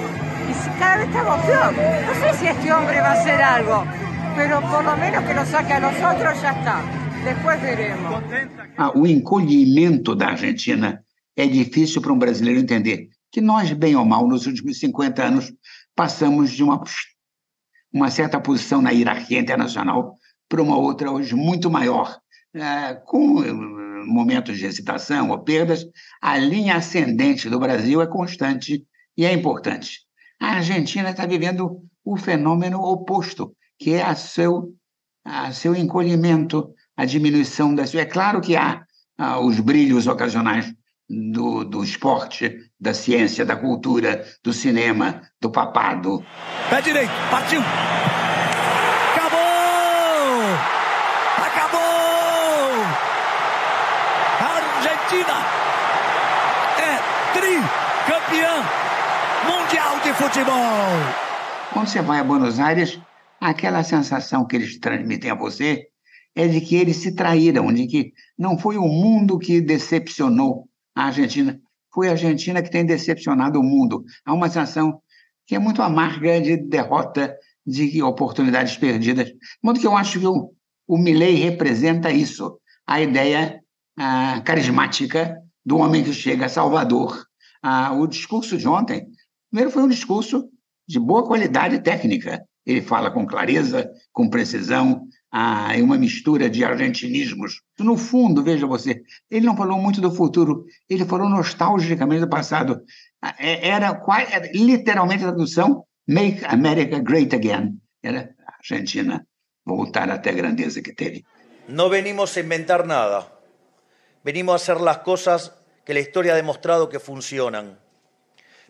e 0.48 0.78
cada 0.78 0.96
vez 0.96 1.08
estamos 1.10 1.44
pior. 1.44 1.72
Não 2.06 2.14
sei 2.14 2.32
se 2.32 2.46
este 2.46 2.72
homem 2.72 2.98
vai 2.98 3.22
ser 3.22 3.42
algo, 3.42 3.86
mas 4.36 4.70
por 4.70 4.82
lo 4.82 4.96
menos 4.96 5.26
que 5.26 5.34
nos 5.34 5.48
saque 5.50 5.72
a 5.74 5.80
nós 5.80 5.98
já 6.40 6.52
está. 6.52 6.80
Depois 7.24 7.60
veremos. 7.60 8.24
Ah, 8.78 8.90
o 8.98 9.06
encolhimento 9.06 10.14
da 10.14 10.28
Argentina 10.28 11.03
é 11.36 11.46
difícil 11.46 12.00
para 12.00 12.12
um 12.12 12.18
brasileiro 12.18 12.60
entender 12.60 13.08
que 13.30 13.40
nós, 13.40 13.72
bem 13.72 13.96
ou 13.96 14.04
mal, 14.04 14.28
nos 14.28 14.46
últimos 14.46 14.78
50 14.78 15.22
anos, 15.22 15.52
passamos 15.94 16.52
de 16.52 16.62
uma, 16.62 16.82
uma 17.92 18.10
certa 18.10 18.40
posição 18.40 18.80
na 18.80 18.90
hierarquia 18.90 19.40
internacional 19.40 20.16
para 20.48 20.62
uma 20.62 20.76
outra 20.76 21.10
hoje 21.10 21.34
muito 21.34 21.70
maior, 21.70 22.16
é, 22.54 22.94
com 22.94 23.42
eh, 23.42 23.52
momentos 24.06 24.58
de 24.58 24.66
hesitação 24.66 25.30
ou 25.30 25.40
perdas, 25.40 25.84
a 26.20 26.38
linha 26.38 26.76
ascendente 26.76 27.48
do 27.50 27.58
Brasil 27.58 28.00
é 28.00 28.06
constante 28.06 28.84
e 29.16 29.24
é 29.24 29.32
importante. 29.32 30.02
A 30.40 30.56
Argentina 30.56 31.10
está 31.10 31.26
vivendo 31.26 31.82
o 32.04 32.16
fenômeno 32.16 32.80
oposto, 32.80 33.56
que 33.78 33.94
é 33.94 34.02
a 34.02 34.14
seu, 34.14 34.72
a 35.24 35.52
seu 35.52 35.74
encolhimento, 35.74 36.72
a 36.96 37.04
diminuição 37.04 37.74
da 37.74 37.86
sua. 37.86 38.02
É 38.02 38.04
claro 38.04 38.40
que 38.40 38.54
há 38.54 38.84
ah, 39.18 39.40
os 39.40 39.58
brilhos 39.58 40.06
ocasionais 40.06 40.72
do, 41.08 41.64
do 41.64 41.84
esporte, 41.84 42.58
da 42.80 42.94
ciência, 42.94 43.44
da 43.44 43.56
cultura, 43.56 44.24
do 44.42 44.52
cinema, 44.52 45.22
do 45.40 45.50
papado. 45.50 46.24
Pé 46.70 46.80
direito, 46.80 47.12
partiu! 47.30 47.60
Acabou! 49.12 49.40
Acabou! 51.38 51.80
A 54.40 54.46
Argentina 54.56 55.34
é 56.78 56.98
tricampeã 57.32 58.62
mundial 59.44 60.00
de 60.00 60.12
futebol! 60.14 61.24
Quando 61.72 61.88
você 61.88 62.00
vai 62.00 62.20
a 62.20 62.24
Buenos 62.24 62.58
Aires, 62.58 62.98
aquela 63.40 63.82
sensação 63.82 64.46
que 64.46 64.56
eles 64.56 64.78
transmitem 64.78 65.30
a 65.30 65.34
você 65.34 65.88
é 66.34 66.48
de 66.48 66.60
que 66.60 66.76
eles 66.76 66.96
se 66.96 67.14
traíram, 67.14 67.72
de 67.72 67.86
que 67.86 68.12
não 68.36 68.58
foi 68.58 68.76
o 68.76 68.88
mundo 68.88 69.38
que 69.38 69.60
decepcionou 69.60 70.68
a 70.94 71.06
Argentina. 71.06 71.58
Foi 71.92 72.08
a 72.08 72.12
Argentina 72.12 72.62
que 72.62 72.70
tem 72.70 72.84
decepcionado 72.84 73.60
o 73.60 73.62
mundo. 73.62 74.04
Há 74.24 74.32
uma 74.32 74.48
sensação 74.48 75.00
que 75.46 75.54
é 75.54 75.58
muito 75.58 75.82
amarga 75.82 76.40
de 76.40 76.56
derrota, 76.56 77.36
de 77.66 78.02
oportunidades 78.02 78.76
perdidas. 78.76 79.26
De 79.26 79.36
modo 79.62 79.80
que 79.80 79.86
eu 79.86 79.96
acho 79.96 80.18
que 80.18 80.26
o, 80.26 80.52
o 80.86 80.98
Milley 80.98 81.36
representa 81.36 82.10
isso, 82.10 82.58
a 82.86 83.00
ideia 83.00 83.60
a, 83.98 84.40
carismática 84.42 85.36
do 85.64 85.78
homem 85.78 86.04
que 86.04 86.12
chega 86.12 86.46
a 86.46 86.48
Salvador. 86.48 87.24
A, 87.62 87.92
o 87.92 88.06
discurso 88.06 88.56
de 88.56 88.68
ontem, 88.68 89.06
primeiro 89.50 89.70
foi 89.70 89.82
um 89.82 89.88
discurso 89.88 90.48
de 90.86 90.98
boa 90.98 91.26
qualidade 91.26 91.80
técnica. 91.80 92.44
Ele 92.66 92.82
fala 92.82 93.10
com 93.10 93.26
clareza, 93.26 93.90
com 94.12 94.28
precisão, 94.28 95.06
ah, 95.36 95.74
uma 95.82 95.98
mistura 95.98 96.48
de 96.48 96.64
argentinismos. 96.64 97.60
No 97.80 97.96
fundo, 97.96 98.40
veja 98.44 98.68
você, 98.68 99.02
ele 99.28 99.44
não 99.44 99.56
falou 99.56 99.76
muito 99.80 100.00
do 100.00 100.14
futuro, 100.14 100.64
ele 100.88 101.04
falou 101.04 101.28
nostalgicamente 101.28 102.20
do 102.20 102.28
passado. 102.28 102.80
Ah, 103.20 103.34
é, 103.36 103.68
era, 103.68 104.00
era 104.30 104.50
literalmente 104.54 105.24
a 105.24 105.32
tradução 105.32 105.84
Make 106.06 106.44
America 106.44 107.00
Great 107.00 107.34
Again. 107.34 107.80
Era 108.00 108.32
a 108.46 108.58
Argentina 108.58 109.26
voltar 109.66 110.08
até 110.08 110.30
a 110.30 110.34
grandeza 110.34 110.80
que 110.80 110.92
teve. 110.92 111.24
Não 111.66 111.90
venimos 111.90 112.36
a 112.36 112.40
inventar 112.40 112.86
nada. 112.86 113.26
Venimos 114.22 114.52
a 114.52 114.56
hacer 114.56 114.80
las 114.80 114.98
cosas 114.98 115.52
que 115.84 115.94
la 115.94 116.00
historia 116.00 116.34
ha 116.34 116.36
demostrado 116.36 116.88
que 116.88 117.00
funcionan. 117.00 117.76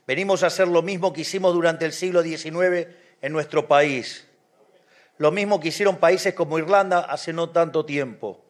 Venimos 0.07 0.43
a 0.43 0.47
hacer 0.47 0.69
lo 0.69 0.81
mismo 0.81 1.13
que 1.13 1.21
hicimos 1.21 1.53
durante 1.53 1.85
el 1.85 1.93
siglo 1.93 2.23
XIX 2.23 2.89
en 3.21 3.33
nuestro 3.35 3.69
país 3.69 4.27
lo 5.19 5.31
mismo 5.31 5.61
que 5.61 5.69
hicieron 5.69 5.97
países 5.97 6.35
como 6.35 6.59
Irlanda 6.59 7.01
hace 7.01 7.33
no 7.33 7.51
tanto 7.51 7.85
tiempo. 7.85 8.45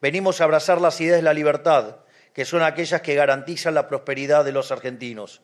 Venimos 0.00 0.40
a 0.40 0.44
abrazar 0.44 0.80
las 0.80 1.00
ideas 1.00 1.18
de 1.18 1.22
la 1.22 1.34
libertad, 1.34 1.96
que 2.32 2.44
son 2.44 2.62
aquellas 2.62 3.02
que 3.02 3.14
garantizan 3.14 3.74
la 3.74 3.88
prosperidad 3.88 4.44
de 4.44 4.52
los 4.52 4.70
argentinos. 4.70 5.42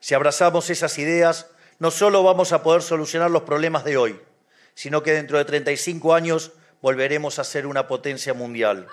Si 0.00 0.14
abrazamos 0.14 0.70
esas 0.70 0.98
ideas, 0.98 1.50
no 1.78 1.90
solo 1.90 2.22
vamos 2.22 2.52
a 2.52 2.62
poder 2.62 2.82
solucionar 2.82 3.30
los 3.30 3.42
problemas 3.42 3.84
de 3.84 3.96
hoy, 3.96 4.20
sino 4.74 5.02
que 5.02 5.12
dentro 5.12 5.38
de 5.38 5.44
35 5.44 6.14
años 6.14 6.52
volveremos 6.80 7.38
a 7.38 7.44
ser 7.44 7.66
una 7.66 7.88
potencia 7.88 8.34
mundial. 8.34 8.86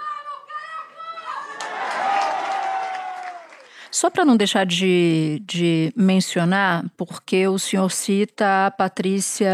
Só 3.96 4.10
para 4.10 4.26
não 4.26 4.36
deixar 4.36 4.66
de, 4.66 5.42
de 5.46 5.94
mencionar, 5.96 6.84
porque 6.98 7.48
o 7.48 7.58
senhor 7.58 7.90
cita 7.90 8.66
a 8.66 8.72
Patrícia 8.72 9.50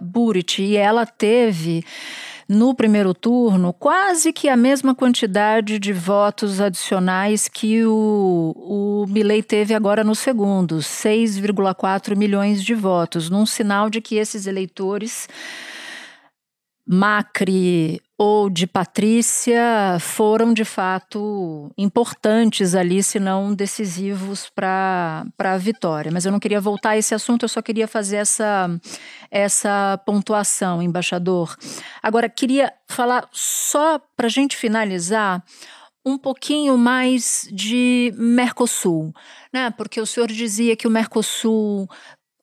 Burit 0.00 0.60
e 0.60 0.76
ela 0.76 1.06
teve 1.06 1.84
no 2.48 2.74
primeiro 2.74 3.14
turno 3.14 3.72
quase 3.72 4.32
que 4.32 4.48
a 4.48 4.56
mesma 4.56 4.96
quantidade 4.96 5.78
de 5.78 5.92
votos 5.92 6.60
adicionais 6.60 7.46
que 7.46 7.84
o, 7.84 8.52
o 8.56 9.06
Milley 9.08 9.44
teve 9.44 9.74
agora 9.74 10.02
no 10.02 10.16
segundo, 10.16 10.78
6,4 10.78 12.16
milhões 12.16 12.64
de 12.64 12.74
votos, 12.74 13.30
num 13.30 13.46
sinal 13.46 13.88
de 13.88 14.00
que 14.00 14.16
esses 14.16 14.48
eleitores 14.48 15.28
Macri 16.84 18.02
ou 18.16 18.48
de 18.48 18.66
Patrícia 18.66 19.98
foram 20.00 20.54
de 20.54 20.64
fato 20.64 21.70
importantes 21.76 22.74
ali, 22.74 23.02
se 23.02 23.18
não 23.18 23.52
decisivos 23.52 24.48
para 24.54 25.26
a 25.38 25.58
vitória. 25.58 26.12
Mas 26.12 26.24
eu 26.24 26.30
não 26.30 26.38
queria 26.38 26.60
voltar 26.60 26.90
a 26.90 26.96
esse 26.96 27.14
assunto, 27.14 27.44
eu 27.44 27.48
só 27.48 27.60
queria 27.60 27.88
fazer 27.88 28.16
essa, 28.16 28.70
essa 29.30 30.00
pontuação, 30.06 30.80
embaixador. 30.80 31.56
Agora, 32.02 32.28
queria 32.28 32.72
falar 32.88 33.28
só 33.32 34.00
para 34.16 34.26
a 34.26 34.30
gente 34.30 34.56
finalizar 34.56 35.42
um 36.06 36.18
pouquinho 36.18 36.76
mais 36.76 37.48
de 37.50 38.12
Mercosul, 38.16 39.12
né? 39.52 39.70
Porque 39.70 40.00
o 40.00 40.06
senhor 40.06 40.28
dizia 40.28 40.76
que 40.76 40.86
o 40.86 40.90
Mercosul 40.90 41.88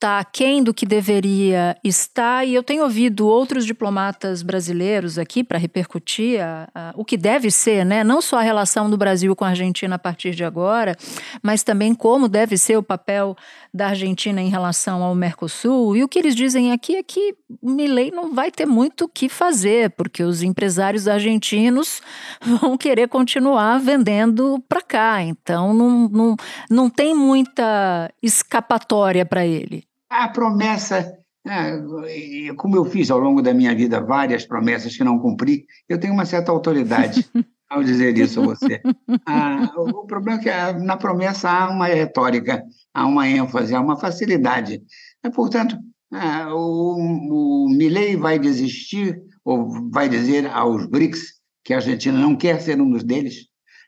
está 0.01 0.17
aquém 0.17 0.63
do 0.63 0.73
que 0.73 0.83
deveria 0.83 1.77
estar, 1.83 2.43
e 2.43 2.55
eu 2.55 2.63
tenho 2.63 2.81
ouvido 2.81 3.27
outros 3.27 3.67
diplomatas 3.67 4.41
brasileiros 4.41 5.19
aqui 5.19 5.43
para 5.43 5.59
repercutir 5.59 6.41
a, 6.41 6.67
a, 6.73 6.93
o 6.95 7.05
que 7.05 7.15
deve 7.15 7.51
ser, 7.51 7.85
né? 7.85 8.03
não 8.03 8.19
só 8.19 8.39
a 8.39 8.41
relação 8.41 8.89
do 8.89 8.97
Brasil 8.97 9.35
com 9.35 9.45
a 9.45 9.49
Argentina 9.49 9.97
a 9.97 9.99
partir 9.99 10.31
de 10.31 10.43
agora, 10.43 10.97
mas 11.43 11.61
também 11.61 11.93
como 11.93 12.27
deve 12.27 12.57
ser 12.57 12.77
o 12.77 12.83
papel 12.83 13.37
da 13.71 13.89
Argentina 13.89 14.41
em 14.41 14.49
relação 14.49 15.03
ao 15.03 15.13
Mercosul. 15.13 15.95
E 15.95 16.03
o 16.03 16.07
que 16.07 16.17
eles 16.17 16.35
dizem 16.35 16.71
aqui 16.71 16.95
é 16.95 17.03
que 17.03 17.35
Milei 17.61 18.09
não 18.09 18.33
vai 18.33 18.49
ter 18.49 18.65
muito 18.65 19.05
o 19.05 19.07
que 19.07 19.29
fazer, 19.29 19.91
porque 19.91 20.23
os 20.23 20.41
empresários 20.41 21.07
argentinos 21.07 22.01
vão 22.59 22.75
querer 22.75 23.07
continuar 23.07 23.77
vendendo 23.79 24.59
para 24.67 24.81
cá, 24.81 25.21
então 25.21 25.75
não, 25.75 26.09
não, 26.09 26.35
não 26.71 26.89
tem 26.89 27.13
muita 27.13 28.11
escapatória 28.23 29.23
para 29.23 29.45
ele. 29.45 29.90
A 30.11 30.27
promessa, 30.27 31.17
é, 31.47 32.53
como 32.57 32.75
eu 32.75 32.83
fiz 32.83 33.09
ao 33.09 33.17
longo 33.17 33.41
da 33.41 33.53
minha 33.53 33.73
vida 33.73 34.01
várias 34.01 34.45
promessas 34.45 34.97
que 34.97 35.05
não 35.05 35.17
cumpri, 35.17 35.65
eu 35.87 35.97
tenho 35.97 36.13
uma 36.13 36.25
certa 36.25 36.51
autoridade 36.51 37.25
ao 37.69 37.81
dizer 37.81 38.17
isso 38.17 38.41
a 38.41 38.45
você. 38.47 38.81
Ah, 39.25 39.71
o 39.77 40.05
problema 40.05 40.37
é 40.37 40.43
que 40.43 40.49
ah, 40.49 40.73
na 40.73 40.97
promessa 40.97 41.49
há 41.49 41.69
uma 41.69 41.87
retórica, 41.87 42.61
há 42.93 43.07
uma 43.07 43.25
ênfase, 43.25 43.73
há 43.73 43.79
uma 43.79 43.97
facilidade. 43.97 44.81
É, 45.23 45.29
portanto, 45.29 45.77
ah, 46.11 46.53
o, 46.53 46.97
o 46.97 47.69
Milley 47.69 48.17
vai 48.17 48.37
desistir, 48.37 49.17
ou 49.45 49.89
vai 49.89 50.09
dizer 50.09 50.45
aos 50.47 50.85
BRICS 50.87 51.39
que 51.63 51.73
a 51.73 51.77
Argentina 51.77 52.19
não 52.19 52.35
quer 52.35 52.59
ser 52.59 52.81
um 52.81 52.89
dos 52.89 53.05
deles, 53.05 53.45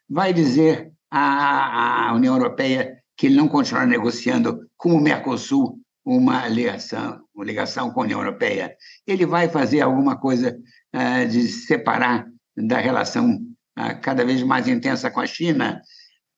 vai 0.09 0.31
dizer 0.31 0.89
à, 1.11 2.07
à 2.07 2.13
União 2.13 2.37
Europeia 2.37 2.95
que 3.17 3.25
ele 3.25 3.35
não 3.35 3.49
continuará 3.49 3.85
negociando 3.85 4.61
com 4.77 4.93
o 4.93 5.01
Mercosul 5.01 5.82
uma 6.05 6.47
ligação, 6.47 7.21
uma 7.33 7.45
ligação 7.45 7.91
com 7.91 8.01
a 8.01 8.03
União 8.03 8.19
Europeia. 8.19 8.75
Ele 9.07 9.25
vai 9.25 9.47
fazer 9.47 9.81
alguma 9.81 10.17
coisa 10.17 10.57
uh, 10.93 11.27
de 11.29 11.47
separar 11.47 12.25
da 12.55 12.77
relação 12.77 13.35
uh, 13.35 14.01
cada 14.01 14.25
vez 14.25 14.43
mais 14.43 14.67
intensa 14.67 15.09
com 15.09 15.21
a 15.21 15.25
China. 15.25 15.81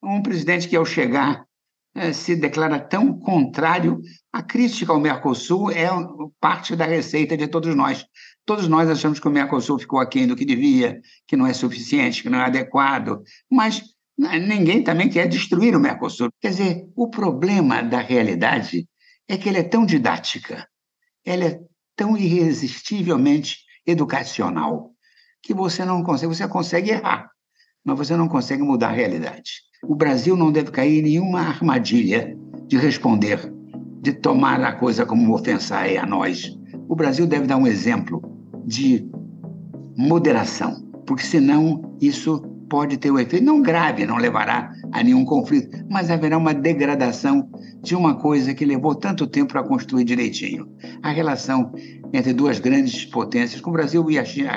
Um 0.04 0.22
presidente 0.22 0.68
que, 0.68 0.76
ao 0.76 0.86
chegar, 0.86 1.44
uh, 1.98 2.14
se 2.14 2.36
declara 2.36 2.80
tão 2.80 3.18
contrário. 3.18 4.02
A 4.32 4.44
crítica 4.44 4.92
ao 4.92 5.00
Mercosul 5.00 5.72
é 5.72 5.88
parte 6.40 6.76
da 6.76 6.86
receita 6.86 7.36
de 7.36 7.48
todos 7.48 7.76
nós. 7.76 8.06
Todos 8.46 8.68
nós 8.68 8.88
achamos 8.88 9.20
que 9.20 9.28
o 9.28 9.32
Mercosul 9.32 9.80
ficou 9.80 10.00
aquém 10.00 10.28
do 10.28 10.36
que 10.36 10.46
devia, 10.46 11.02
que 11.28 11.36
não 11.36 11.48
é 11.48 11.54
suficiente, 11.54 12.22
que 12.22 12.30
não 12.30 12.38
é 12.38 12.46
adequado, 12.46 13.24
mas 13.50 13.82
ninguém 14.18 14.84
também 14.84 15.10
quer 15.10 15.28
destruir 15.28 15.76
o 15.76 15.80
Mercosul. 15.80 16.30
Quer 16.40 16.50
dizer, 16.50 16.88
o 16.96 17.10
problema 17.10 17.82
da 17.82 18.00
realidade 18.00 18.88
é 19.28 19.38
que 19.38 19.50
ela 19.50 19.60
é 19.60 19.64
tão 19.64 19.86
didática, 19.86 20.68
ela 21.26 21.46
é 21.46 21.60
tão 21.96 22.18
irresistivelmente 22.18 23.60
educacional, 23.86 24.92
que 25.42 25.54
você 25.54 25.86
não 25.86 26.04
consegue, 26.04 26.36
você 26.36 26.48
consegue 26.48 26.92
errar, 26.92 27.30
mas 27.84 27.98
você 27.98 28.16
não 28.16 28.28
consegue 28.28 28.64
mudar 28.64 28.90
a 28.90 28.94
realidade. 28.94 29.62
O 29.84 29.96
Brasil 29.96 30.36
não 30.36 30.52
deve 30.52 30.72
cair 30.72 31.00
em 31.00 31.04
nenhuma 31.04 31.42
armadilha 31.42 32.36
de 32.68 32.78
responder, 32.78 33.40
de 34.02 34.14
tomar 34.14 34.64
a 34.64 34.74
coisa 34.74 35.06
como 35.06 35.24
uma 35.24 35.36
ofensa 35.36 35.78
a 35.80 36.06
nós. 36.06 36.58
O 36.88 36.96
Brasil 36.96 37.28
deve 37.28 37.46
dar 37.46 37.58
um 37.58 37.68
exemplo 37.68 38.22
de 38.66 39.08
moderação, 39.96 40.84
porque 41.06 41.24
senão 41.24 41.96
isso 42.02 42.42
pode 42.70 42.98
ter 42.98 43.12
o 43.12 43.16
um 43.16 43.20
efeito, 43.20 43.46
não 43.46 43.62
grave, 43.62 44.06
não 44.06 44.18
levará 44.18 44.72
a 44.92 45.04
nenhum 45.04 45.26
conflito, 45.26 45.70
mas 45.90 46.10
haverá 46.10 46.38
uma 46.38 46.54
degradação 46.54 47.50
de 47.82 47.96
uma 47.96 48.16
coisa 48.16 48.54
que 48.54 48.66
levou 48.66 48.96
tanto 48.96 49.28
tempo 49.28 49.54
para 49.54 49.64
construir 49.64 50.04
direitinho. 50.04 50.68
A 51.04 51.12
relação 51.12 51.72
entre 52.12 52.34
duas 52.34 52.60
grandes 52.60 53.06
potências, 53.06 53.62
como 53.62 53.76
o 53.76 53.78
Brasil 53.78 54.10
e 54.10 54.18
a, 54.18 54.26
China, 54.26 54.52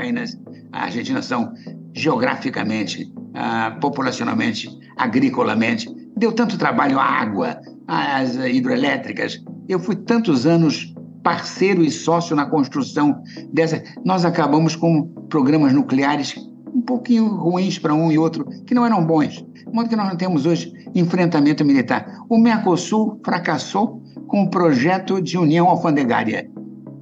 a 0.72 0.84
Argentina 0.84 1.20
são 1.20 1.52
geograficamente, 1.94 3.04
uh, 3.04 3.78
populacionalmente, 3.80 4.68
agricolamente, 4.96 5.88
deu 6.16 6.32
tanto 6.32 6.56
trabalho 6.56 6.98
à 6.98 7.04
água, 7.04 7.60
às 7.86 8.34
hidroelétricas. 8.34 9.42
Eu 9.68 9.78
fui 9.78 9.96
tantos 9.96 10.46
anos 10.46 10.94
parceiro 11.22 11.84
e 11.84 11.90
sócio 11.90 12.34
na 12.34 12.46
construção 12.46 13.22
dessa. 13.52 13.82
Nós 14.04 14.24
acabamos 14.24 14.74
com 14.74 15.06
programas 15.28 15.72
nucleares 15.72 16.34
um 16.74 16.80
pouquinho 16.80 17.26
ruins 17.28 17.78
para 17.78 17.94
um 17.94 18.10
e 18.10 18.18
outro, 18.18 18.44
que 18.66 18.74
não 18.74 18.84
eram 18.84 19.04
bons. 19.04 19.44
De 19.54 19.72
modo 19.72 19.88
que 19.88 19.96
nós 19.96 20.08
não 20.08 20.16
temos 20.16 20.46
hoje 20.46 20.72
enfrentamento 20.94 21.64
militar. 21.64 22.24
O 22.28 22.38
Mercosul 22.38 23.20
fracassou 23.24 24.02
com 24.26 24.42
o 24.42 24.50
projeto 24.50 25.20
de 25.20 25.36
união 25.36 25.68
alfandegária 25.68 26.50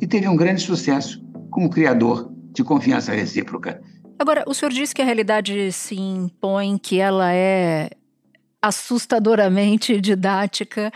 e 0.00 0.07
teve 0.07 0.29
um 0.29 0.37
grande 0.37 0.62
sucesso 0.62 1.24
como 1.50 1.70
criador 1.70 2.31
de 2.52 2.62
confiança 2.64 3.12
recíproca. 3.12 3.81
Agora, 4.18 4.44
o 4.46 4.55
senhor 4.55 4.70
disse 4.70 4.94
que 4.94 5.02
a 5.02 5.05
realidade 5.05 5.70
se 5.72 5.94
impõe, 5.94 6.79
que 6.79 6.98
ela 6.98 7.33
é 7.33 7.90
assustadoramente 8.62 10.00
didática. 10.00 10.90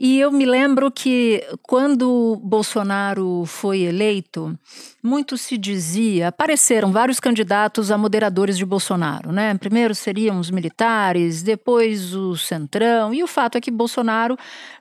E 0.00 0.20
eu 0.20 0.30
me 0.30 0.46
lembro 0.46 0.92
que 0.92 1.44
quando 1.60 2.40
Bolsonaro 2.40 3.44
foi 3.46 3.80
eleito, 3.80 4.56
muito 5.02 5.36
se 5.36 5.58
dizia, 5.58 6.28
apareceram 6.28 6.92
vários 6.92 7.18
candidatos 7.18 7.90
a 7.90 7.98
moderadores 7.98 8.56
de 8.56 8.64
Bolsonaro, 8.64 9.32
né? 9.32 9.58
Primeiro 9.58 9.96
seriam 9.96 10.38
os 10.38 10.52
militares, 10.52 11.42
depois 11.42 12.14
o 12.14 12.36
Centrão, 12.36 13.12
e 13.12 13.24
o 13.24 13.26
fato 13.26 13.58
é 13.58 13.60
que 13.60 13.72
Bolsonaro 13.72 14.36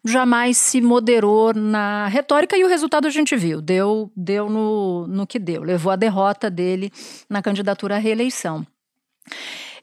jamais 0.06 0.56
se 0.60 0.80
moderou 0.82 1.51
na 1.51 2.06
retórica 2.06 2.56
e 2.56 2.63
o 2.63 2.67
resultado 2.67 3.08
a 3.08 3.10
gente 3.12 3.36
viu, 3.36 3.60
deu, 3.60 4.12
deu 4.15 4.51
no, 4.51 5.08
no 5.08 5.25
que 5.25 5.39
deu, 5.39 5.63
levou 5.63 5.91
a 5.91 5.95
derrota 5.95 6.47
dele 6.47 6.91
na 7.27 7.41
candidatura 7.41 7.95
à 7.95 7.97
reeleição. 7.97 8.63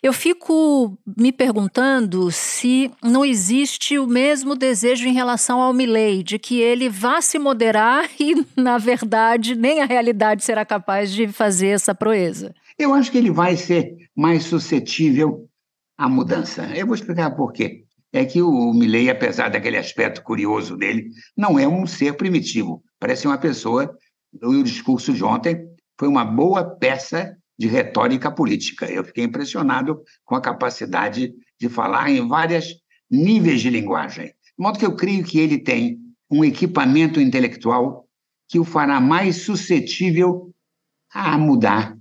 Eu 0.04 0.12
fico 0.12 0.98
me 1.16 1.32
perguntando 1.32 2.30
se 2.30 2.90
não 3.02 3.24
existe 3.24 3.98
o 3.98 4.06
mesmo 4.06 4.54
desejo 4.54 5.08
em 5.08 5.14
relação 5.14 5.62
ao 5.62 5.72
Milley, 5.72 6.22
de 6.22 6.38
que 6.38 6.60
ele 6.60 6.90
vá 6.90 7.22
se 7.22 7.38
moderar 7.38 8.10
e, 8.20 8.44
na 8.54 8.76
verdade, 8.76 9.54
nem 9.54 9.80
a 9.80 9.86
realidade 9.86 10.44
será 10.44 10.62
capaz 10.62 11.10
de 11.10 11.26
fazer 11.28 11.68
essa 11.68 11.94
proeza. 11.94 12.54
Eu 12.78 12.92
acho 12.92 13.10
que 13.10 13.16
ele 13.16 13.30
vai 13.30 13.56
ser 13.56 13.96
mais 14.14 14.44
suscetível 14.44 15.48
à 15.96 16.06
mudança. 16.06 16.66
Eu 16.76 16.84
vou 16.86 16.94
explicar 16.94 17.30
por 17.30 17.50
quê. 17.50 17.84
É 18.12 18.26
que 18.26 18.42
o 18.42 18.74
Milley, 18.74 19.08
apesar 19.08 19.48
daquele 19.48 19.78
aspecto 19.78 20.22
curioso 20.22 20.76
dele, 20.76 21.08
não 21.34 21.58
é 21.58 21.66
um 21.66 21.86
ser 21.86 22.14
primitivo. 22.18 22.82
Parece 23.00 23.26
uma 23.26 23.38
pessoa. 23.38 23.90
O 24.42 24.62
discurso 24.62 25.14
de 25.14 25.24
ontem 25.24 25.66
foi 25.98 26.08
uma 26.08 26.26
boa 26.26 26.62
peça 26.76 27.34
de 27.58 27.66
retórica 27.68 28.30
política. 28.30 28.90
Eu 28.90 29.04
fiquei 29.04 29.24
impressionado 29.24 30.02
com 30.24 30.34
a 30.34 30.40
capacidade 30.40 31.32
de 31.58 31.68
falar 31.68 32.10
em 32.10 32.26
vários 32.26 32.74
níveis 33.10 33.60
de 33.60 33.70
linguagem. 33.70 34.26
De 34.26 34.32
modo 34.58 34.78
que 34.78 34.86
eu 34.86 34.96
creio 34.96 35.24
que 35.24 35.38
ele 35.38 35.58
tem 35.58 35.98
um 36.30 36.44
equipamento 36.44 37.20
intelectual 37.20 38.08
que 38.48 38.58
o 38.58 38.64
fará 38.64 39.00
mais 39.00 39.42
suscetível 39.42 40.52
a 41.12 41.38
mudar, 41.38 41.96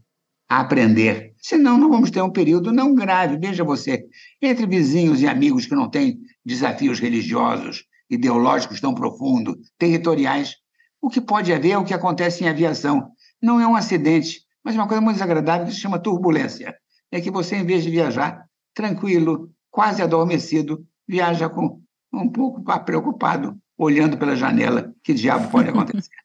a 0.50 0.60
aprender. 0.60 1.34
Senão, 1.38 1.78
não 1.78 1.90
vamos 1.90 2.10
ter 2.10 2.22
um 2.22 2.32
período 2.32 2.72
não 2.72 2.96
grave. 2.96 3.38
Veja 3.38 3.64
você, 3.64 4.06
entre 4.42 4.66
vizinhos 4.66 5.22
e 5.22 5.28
amigos 5.28 5.66
que 5.66 5.76
não 5.76 5.90
têm 5.90 6.20
desafios 6.44 7.00
religiosos, 7.00 7.86
ideológicos 8.10 8.82
tão 8.82 8.94
profundos, 8.94 9.56
territoriais, 9.78 10.56
o 11.02 11.10
que 11.10 11.20
pode 11.20 11.52
haver 11.52 11.72
é 11.72 11.78
o 11.78 11.84
que 11.84 11.94
acontece 11.94 12.44
em 12.44 12.48
aviação. 12.48 13.12
Não 13.42 13.60
é 13.60 13.68
um 13.68 13.76
acidente, 13.76 14.42
mas 14.64 14.76
uma 14.76 14.88
coisa 14.88 15.02
muito 15.02 15.16
desagradável 15.16 15.68
que 15.68 15.74
se 15.74 15.80
chama 15.80 16.00
turbulência. 16.00 16.76
É 17.12 17.20
que 17.22 17.30
você, 17.30 17.58
em 17.58 17.66
vez 17.66 17.84
de 17.84 17.90
viajar 17.90 18.46
tranquilo, 18.74 19.52
quase 19.70 20.02
adormecido, 20.02 20.86
viaja 21.08 21.50
com 21.50 21.82
um 22.12 22.30
pouco 22.30 22.64
preocupado, 22.86 23.58
olhando 23.78 24.18
pela 24.18 24.36
janela. 24.36 24.94
Que 25.04 25.14
diabo 25.14 25.50
pode 25.50 25.70
acontecer? 25.70 26.10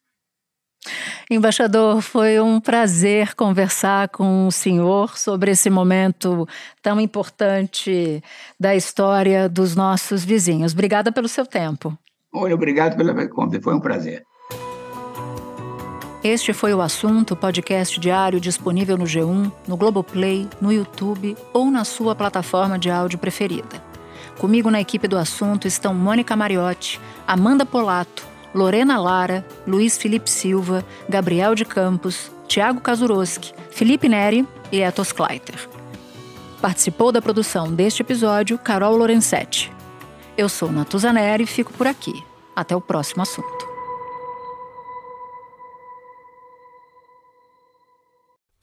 Embaixador, 1.29 2.01
foi 2.01 2.39
um 2.39 2.59
prazer 2.59 3.35
conversar 3.35 4.09
com 4.09 4.47
o 4.47 4.51
senhor 4.51 5.15
sobre 5.15 5.51
esse 5.51 5.69
momento 5.69 6.47
tão 6.81 6.99
importante 6.99 8.23
da 8.59 8.75
história 8.75 9.47
dos 9.47 9.75
nossos 9.75 10.25
vizinhos. 10.25 10.73
Obrigada 10.73 11.11
pelo 11.11 11.27
seu 11.27 11.45
tempo. 11.45 11.95
Oi, 12.33 12.53
obrigado 12.53 12.95
pela 12.97 13.27
conta, 13.27 13.61
foi 13.61 13.75
um 13.75 13.79
prazer. 13.79 14.23
Este 16.23 16.51
foi 16.51 16.73
o 16.73 16.81
assunto, 16.81 17.33
podcast 17.33 17.97
diário 17.97 18.41
disponível 18.41 18.97
no 18.97 19.05
G1, 19.05 19.49
no 19.65 19.77
Globoplay, 19.77 20.49
no 20.59 20.69
YouTube 20.69 21.37
ou 21.53 21.71
na 21.71 21.85
sua 21.85 22.13
plataforma 22.13 22.77
de 22.77 22.91
áudio 22.91 23.17
preferida. 23.17 23.81
Comigo 24.37 24.69
na 24.69 24.81
equipe 24.81 25.07
do 25.07 25.17
assunto 25.17 25.65
estão 25.65 25.93
Mônica 25.93 26.35
Mariotti, 26.35 26.99
Amanda 27.25 27.65
Polato, 27.65 28.27
Lorena 28.53 28.99
Lara, 28.99 29.45
Luiz 29.65 29.97
Felipe 29.97 30.29
Silva, 30.29 30.83
Gabriel 31.07 31.55
de 31.55 31.63
Campos, 31.63 32.29
Tiago 32.49 32.81
Kazuroski, 32.81 33.53
Felipe 33.71 34.09
Neri 34.09 34.45
e 34.73 34.81
Etos 34.81 35.13
Kleiter. 35.13 35.69
Participou 36.61 37.13
da 37.13 37.21
produção 37.21 37.71
deste 37.71 38.01
episódio 38.01 38.57
Carol 38.57 38.97
Lorenzetti. 38.97 39.71
Eu 40.37 40.49
sou 40.49 40.69
Natuzaneri 40.69 41.43
e 41.43 41.47
fico 41.47 41.71
por 41.71 41.87
aqui. 41.87 42.13
Até 42.53 42.75
o 42.75 42.81
próximo 42.81 43.21
assunto. 43.21 43.68